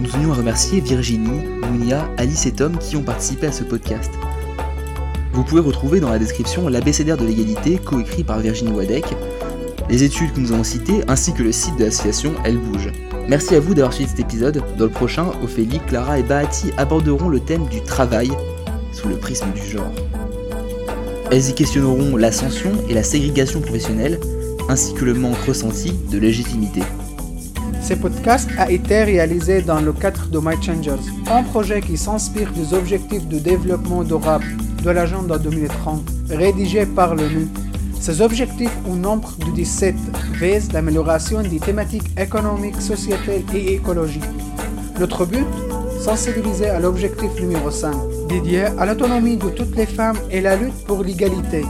Nous 0.00 0.10
tenions 0.10 0.32
à 0.32 0.34
remercier 0.34 0.80
Virginie, 0.80 1.46
Mounia, 1.62 2.10
Alice 2.16 2.44
et 2.46 2.50
Tom 2.50 2.76
qui 2.78 2.96
ont 2.96 3.04
participé 3.04 3.46
à 3.46 3.52
ce 3.52 3.62
podcast. 3.62 4.10
Vous 5.32 5.44
pouvez 5.44 5.60
retrouver 5.60 6.00
dans 6.00 6.10
la 6.10 6.18
description 6.18 6.66
l'abécédaire 6.66 7.16
de 7.16 7.24
l'égalité 7.24 7.78
coécrit 7.78 8.24
par 8.24 8.40
Virginie 8.40 8.72
Wadek, 8.72 9.14
les 9.88 10.02
études 10.02 10.32
que 10.32 10.40
nous 10.40 10.50
avons 10.50 10.64
citées 10.64 11.04
ainsi 11.06 11.34
que 11.34 11.44
le 11.44 11.52
site 11.52 11.76
de 11.76 11.84
l'association 11.84 12.34
Elle 12.42 12.58
Bouge. 12.58 12.90
Merci 13.28 13.54
à 13.54 13.60
vous 13.60 13.74
d'avoir 13.74 13.92
suivi 13.92 14.10
cet 14.10 14.18
épisode. 14.18 14.60
Dans 14.76 14.86
le 14.86 14.90
prochain, 14.90 15.26
Ophélie, 15.40 15.78
Clara 15.86 16.18
et 16.18 16.24
Bahati 16.24 16.72
aborderont 16.78 17.28
le 17.28 17.38
thème 17.38 17.68
du 17.68 17.80
travail 17.80 18.32
sous 18.90 19.06
le 19.06 19.18
prisme 19.18 19.52
du 19.54 19.70
genre. 19.70 19.92
Elles 21.30 21.48
y 21.48 21.54
questionneront 21.54 22.16
l'ascension 22.16 22.70
et 22.88 22.94
la 22.94 23.02
ségrégation 23.02 23.60
professionnelle, 23.60 24.20
ainsi 24.68 24.94
que 24.94 25.04
le 25.04 25.14
manque 25.14 25.38
ressenti 25.46 25.92
de 26.10 26.18
légitimité. 26.18 26.82
Ce 27.82 27.94
podcast 27.94 28.48
a 28.56 28.70
été 28.70 29.04
réalisé 29.04 29.62
dans 29.62 29.80
le 29.80 29.92
cadre 29.92 30.26
de 30.28 30.38
My 30.38 30.54
Changers, 30.62 31.02
un 31.30 31.42
projet 31.42 31.80
qui 31.80 31.96
s'inspire 31.96 32.50
des 32.52 32.72
objectifs 32.72 33.26
de 33.26 33.38
développement 33.38 34.04
durable 34.04 34.46
de 34.82 34.90
l'agenda 34.90 35.38
2030, 35.38 36.02
rédigé 36.30 36.86
par 36.86 37.14
l'ONU. 37.14 37.48
Ces 38.00 38.20
objectifs 38.20 38.76
au 38.90 38.94
nombre 38.94 39.34
de 39.46 39.50
17 39.50 39.94
visent 40.40 40.72
l'amélioration 40.72 41.42
des 41.42 41.58
thématiques 41.58 42.10
économiques, 42.18 42.80
sociétales 42.80 43.42
et 43.54 43.74
écologiques. 43.74 44.22
Notre 44.98 45.26
but 45.26 45.46
Sensibiliser 46.04 46.66
à 46.66 46.80
l'objectif 46.80 47.30
numéro 47.40 47.70
5, 47.70 47.94
dédié 48.34 48.62
à 48.62 48.84
l'autonomie 48.84 49.36
de 49.36 49.48
toutes 49.48 49.76
les 49.76 49.86
femmes 49.86 50.18
et 50.28 50.40
la 50.40 50.56
lutte 50.56 50.84
pour 50.86 51.04
l'égalité. 51.04 51.62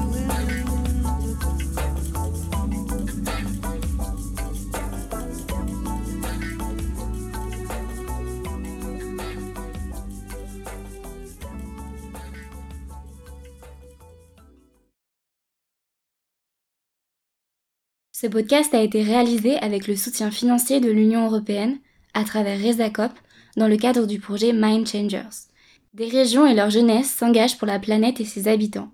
Ce 18.12 18.26
podcast 18.26 18.72
a 18.72 18.80
été 18.80 19.02
réalisé 19.02 19.58
avec 19.58 19.86
le 19.86 19.96
soutien 19.96 20.30
financier 20.30 20.80
de 20.80 20.90
l'Union 20.90 21.26
européenne 21.26 21.76
à 22.14 22.24
travers 22.24 22.58
RESACOP 22.58 23.12
dans 23.58 23.68
le 23.68 23.76
cadre 23.76 24.06
du 24.06 24.18
projet 24.18 24.54
Mind 24.54 24.88
Changers. 24.88 25.53
Des 25.94 26.08
régions 26.08 26.44
et 26.44 26.54
leur 26.54 26.70
jeunesse 26.70 27.08
s'engagent 27.08 27.56
pour 27.56 27.68
la 27.68 27.78
planète 27.78 28.18
et 28.18 28.24
ses 28.24 28.48
habitants. 28.48 28.90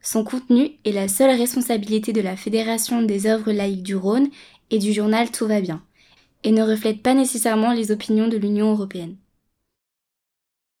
Son 0.00 0.22
contenu 0.22 0.70
est 0.84 0.92
la 0.92 1.08
seule 1.08 1.36
responsabilité 1.36 2.12
de 2.12 2.20
la 2.20 2.36
Fédération 2.36 3.02
des 3.02 3.26
œuvres 3.26 3.50
laïques 3.50 3.82
du 3.82 3.96
Rhône 3.96 4.28
et 4.70 4.78
du 4.78 4.92
journal 4.92 5.32
Tout 5.32 5.48
va 5.48 5.60
bien, 5.60 5.82
et 6.44 6.52
ne 6.52 6.62
reflète 6.62 7.02
pas 7.02 7.14
nécessairement 7.14 7.72
les 7.72 7.90
opinions 7.90 8.28
de 8.28 8.36
l'Union 8.36 8.70
européenne. 8.70 9.16